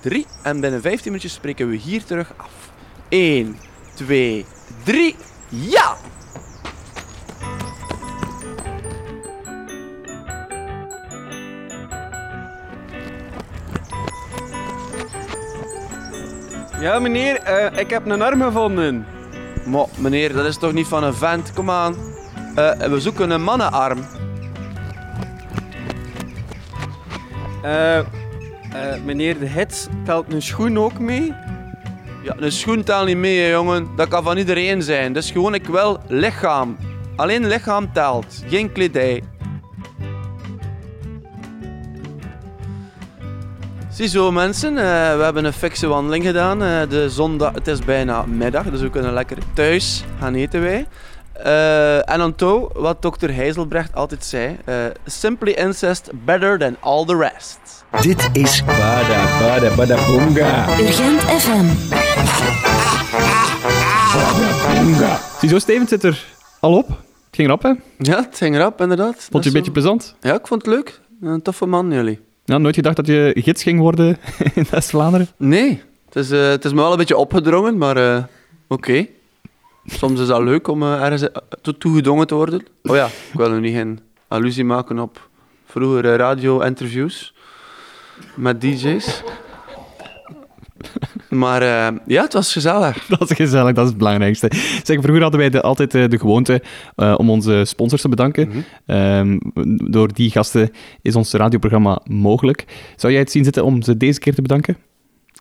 3 0.00 0.26
en 0.42 0.60
binnen 0.60 0.80
15 0.80 1.04
minuutjes 1.04 1.32
spreken 1.32 1.68
we 1.68 1.76
hier 1.76 2.04
terug 2.04 2.32
af. 2.36 2.52
1, 3.08 3.56
2, 3.94 4.44
3, 4.84 5.16
ja! 5.48 5.96
Ja, 16.80 16.98
meneer, 16.98 17.36
eh, 17.36 17.78
ik 17.78 17.90
heb 17.90 18.06
een 18.06 18.22
arm 18.22 18.42
gevonden. 18.42 19.06
Maar 19.66 19.84
meneer, 19.98 20.32
dat 20.32 20.46
is 20.46 20.58
toch 20.58 20.72
niet 20.72 20.86
van 20.86 21.04
een 21.04 21.14
vent? 21.14 21.52
Kom 21.52 21.70
aan. 21.70 21.94
Eh, 22.54 22.70
we 22.70 23.00
zoeken 23.00 23.30
een 23.30 23.42
mannenarm. 23.42 23.98
Eh, 27.62 27.98
eh, 27.98 28.04
meneer 29.04 29.38
de 29.38 29.46
hits, 29.46 29.86
telt 30.04 30.32
een 30.32 30.42
schoen 30.42 30.78
ook 30.78 30.98
mee? 30.98 31.34
Ja, 32.22 32.34
een 32.36 32.52
schoen 32.52 32.82
telt 32.82 33.06
niet 33.06 33.16
mee, 33.16 33.40
hè, 33.40 33.50
jongen. 33.50 33.88
Dat 33.96 34.08
kan 34.08 34.22
van 34.22 34.36
iedereen 34.36 34.82
zijn. 34.82 35.12
Dat 35.12 35.22
is 35.22 35.30
gewoon 35.30 35.54
ik 35.54 35.66
wel 35.66 36.00
lichaam. 36.08 36.76
Alleen 37.16 37.46
lichaam 37.46 37.92
telt, 37.92 38.42
geen 38.46 38.72
kledij. 38.72 39.22
Ziezo 44.00 44.30
mensen, 44.32 44.68
eh, 44.78 44.84
we 45.16 45.22
hebben 45.22 45.44
een 45.44 45.52
fikse 45.52 45.86
wandeling 45.86 46.24
gedaan. 46.24 46.62
Eh, 46.62 46.88
de 46.88 47.10
zondag, 47.10 47.52
het 47.54 47.66
is 47.66 47.78
bijna 47.78 48.24
middag, 48.26 48.64
dus 48.70 48.80
we 48.80 48.90
kunnen 48.90 49.12
lekker 49.12 49.36
thuis 49.54 50.04
gaan 50.20 50.34
eten 50.34 50.60
wij. 50.60 50.86
Eh, 51.32 52.10
en 52.10 52.22
onthoud 52.22 52.72
wat 52.74 53.02
dokter 53.02 53.34
Heizelbrecht 53.34 53.94
altijd 53.94 54.24
zei. 54.24 54.56
eh, 54.64 54.74
simply 55.04 55.52
incest 55.52 56.10
better 56.24 56.58
than 56.58 56.76
all 56.80 57.04
the 57.04 57.16
rest. 57.16 57.58
Dit 58.00 58.28
is 58.32 58.64
Bada, 58.64 59.38
bada, 59.40 59.74
bada, 59.74 60.06
boonga. 60.06 60.78
Urgent 60.78 61.20
FM. 61.20 61.64
Ziezo, 65.40 65.58
Steven 65.58 65.88
zit 65.88 66.04
er 66.04 66.24
al 66.60 66.76
op. 66.76 66.88
Het 66.88 66.96
ging 67.30 67.48
rap, 67.48 67.62
hè? 67.62 67.72
Ja, 67.98 68.16
het 68.16 68.36
ging 68.36 68.56
erop, 68.56 68.80
inderdaad. 68.80 69.28
Vond 69.30 69.44
je 69.44 69.50
een 69.50 69.56
beetje 69.56 69.72
plezant? 69.72 70.16
Ja, 70.20 70.34
ik 70.34 70.46
vond 70.46 70.64
het 70.64 70.74
leuk. 70.74 71.00
Een 71.22 71.42
toffe 71.42 71.66
man, 71.66 71.92
jullie. 71.92 72.28
Ja, 72.50 72.58
nooit 72.58 72.74
gedacht 72.74 72.96
dat 72.96 73.06
je 73.06 73.32
gids 73.34 73.62
ging 73.62 73.78
worden 73.78 74.16
in 74.54 74.66
West-Vlaanderen? 74.70 75.28
Nee, 75.36 75.82
het 76.04 76.16
is, 76.16 76.30
eh, 76.30 76.48
het 76.48 76.64
is 76.64 76.72
me 76.72 76.80
wel 76.80 76.90
een 76.90 76.96
beetje 76.96 77.16
opgedrongen, 77.16 77.78
maar 77.78 77.96
eh, 77.96 78.24
oké. 78.68 79.06
Soms 79.86 80.20
is 80.20 80.26
dat 80.26 80.42
leuk 80.42 80.68
om 80.68 80.82
eh, 80.82 81.02
ergens 81.02 81.28
toe 81.62 81.78
toegedrongen 81.78 82.26
te 82.26 82.34
worden. 82.34 82.66
Oh 82.82 82.96
ja, 82.96 83.06
ik 83.06 83.32
wil 83.32 83.50
nu 83.50 83.60
niet 83.60 83.74
geen 83.74 84.00
allusie 84.28 84.64
maken 84.64 84.98
op 84.98 85.28
vroegere 85.64 86.16
radio-interviews 86.16 87.34
met 88.34 88.60
DJ's. 88.60 89.22
Maar 91.30 91.62
eh, 91.62 91.96
ja, 92.06 92.22
het 92.22 92.32
was 92.32 92.52
gezellig. 92.52 93.06
Dat 93.18 93.30
is 93.30 93.36
gezellig, 93.36 93.74
dat 93.74 93.84
is 93.84 93.90
het 93.90 93.98
belangrijkste. 93.98 94.50
Zeg, 94.82 95.00
vroeger 95.00 95.22
hadden 95.22 95.40
wij 95.40 95.50
de, 95.50 95.62
altijd 95.62 95.94
eh, 95.94 96.08
de 96.08 96.18
gewoonte 96.18 96.62
eh, 96.96 97.14
om 97.16 97.30
onze 97.30 97.62
sponsors 97.64 98.02
te 98.02 98.08
bedanken. 98.08 98.64
Ehm, 98.86 99.38
door 99.90 100.12
die 100.12 100.30
gasten 100.30 100.70
is 101.02 101.16
ons 101.16 101.32
radioprogramma 101.32 102.00
mogelijk. 102.04 102.64
Zou 102.96 103.12
jij 103.12 103.22
het 103.22 103.30
zien 103.30 103.44
zitten 103.44 103.64
om 103.64 103.82
ze 103.82 103.96
deze 103.96 104.18
keer 104.18 104.34
te 104.34 104.42
bedanken? 104.42 104.76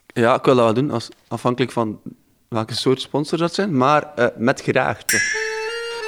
Ja, 0.06 0.36
ik 0.36 0.44
wil 0.44 0.56
dat 0.56 0.64
wel 0.64 0.74
doen, 0.74 0.92
als, 0.92 1.10
afhankelijk 1.28 1.72
van 1.72 2.00
welke 2.48 2.76
soort 2.76 3.02
sponsors 3.02 3.42
dat 3.42 3.54
zijn, 3.54 3.78
maar 3.78 4.34
met 4.38 4.62
graagte. 4.62 5.18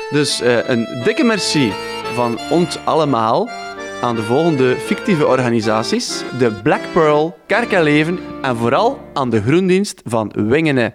Dus 0.10 0.42
een 0.68 0.88
dikke 1.04 1.24
merci 1.24 1.72
van 2.14 2.40
ons 2.50 2.78
allemaal 2.86 3.50
aan 4.02 4.16
de 4.16 4.24
volgende 4.24 4.76
fictieve 4.78 5.28
organisaties. 5.28 6.24
De 6.38 6.52
Black 6.64 6.82
Pearl, 6.94 7.38
Kerk 7.48 7.72
en 7.72 7.84
Leven 7.84 8.20
en 8.42 8.56
vooral 8.56 9.00
aan 9.14 9.30
de 9.30 9.42
Groendienst 9.42 10.02
van 10.06 10.34
Wingenen. 10.36 10.94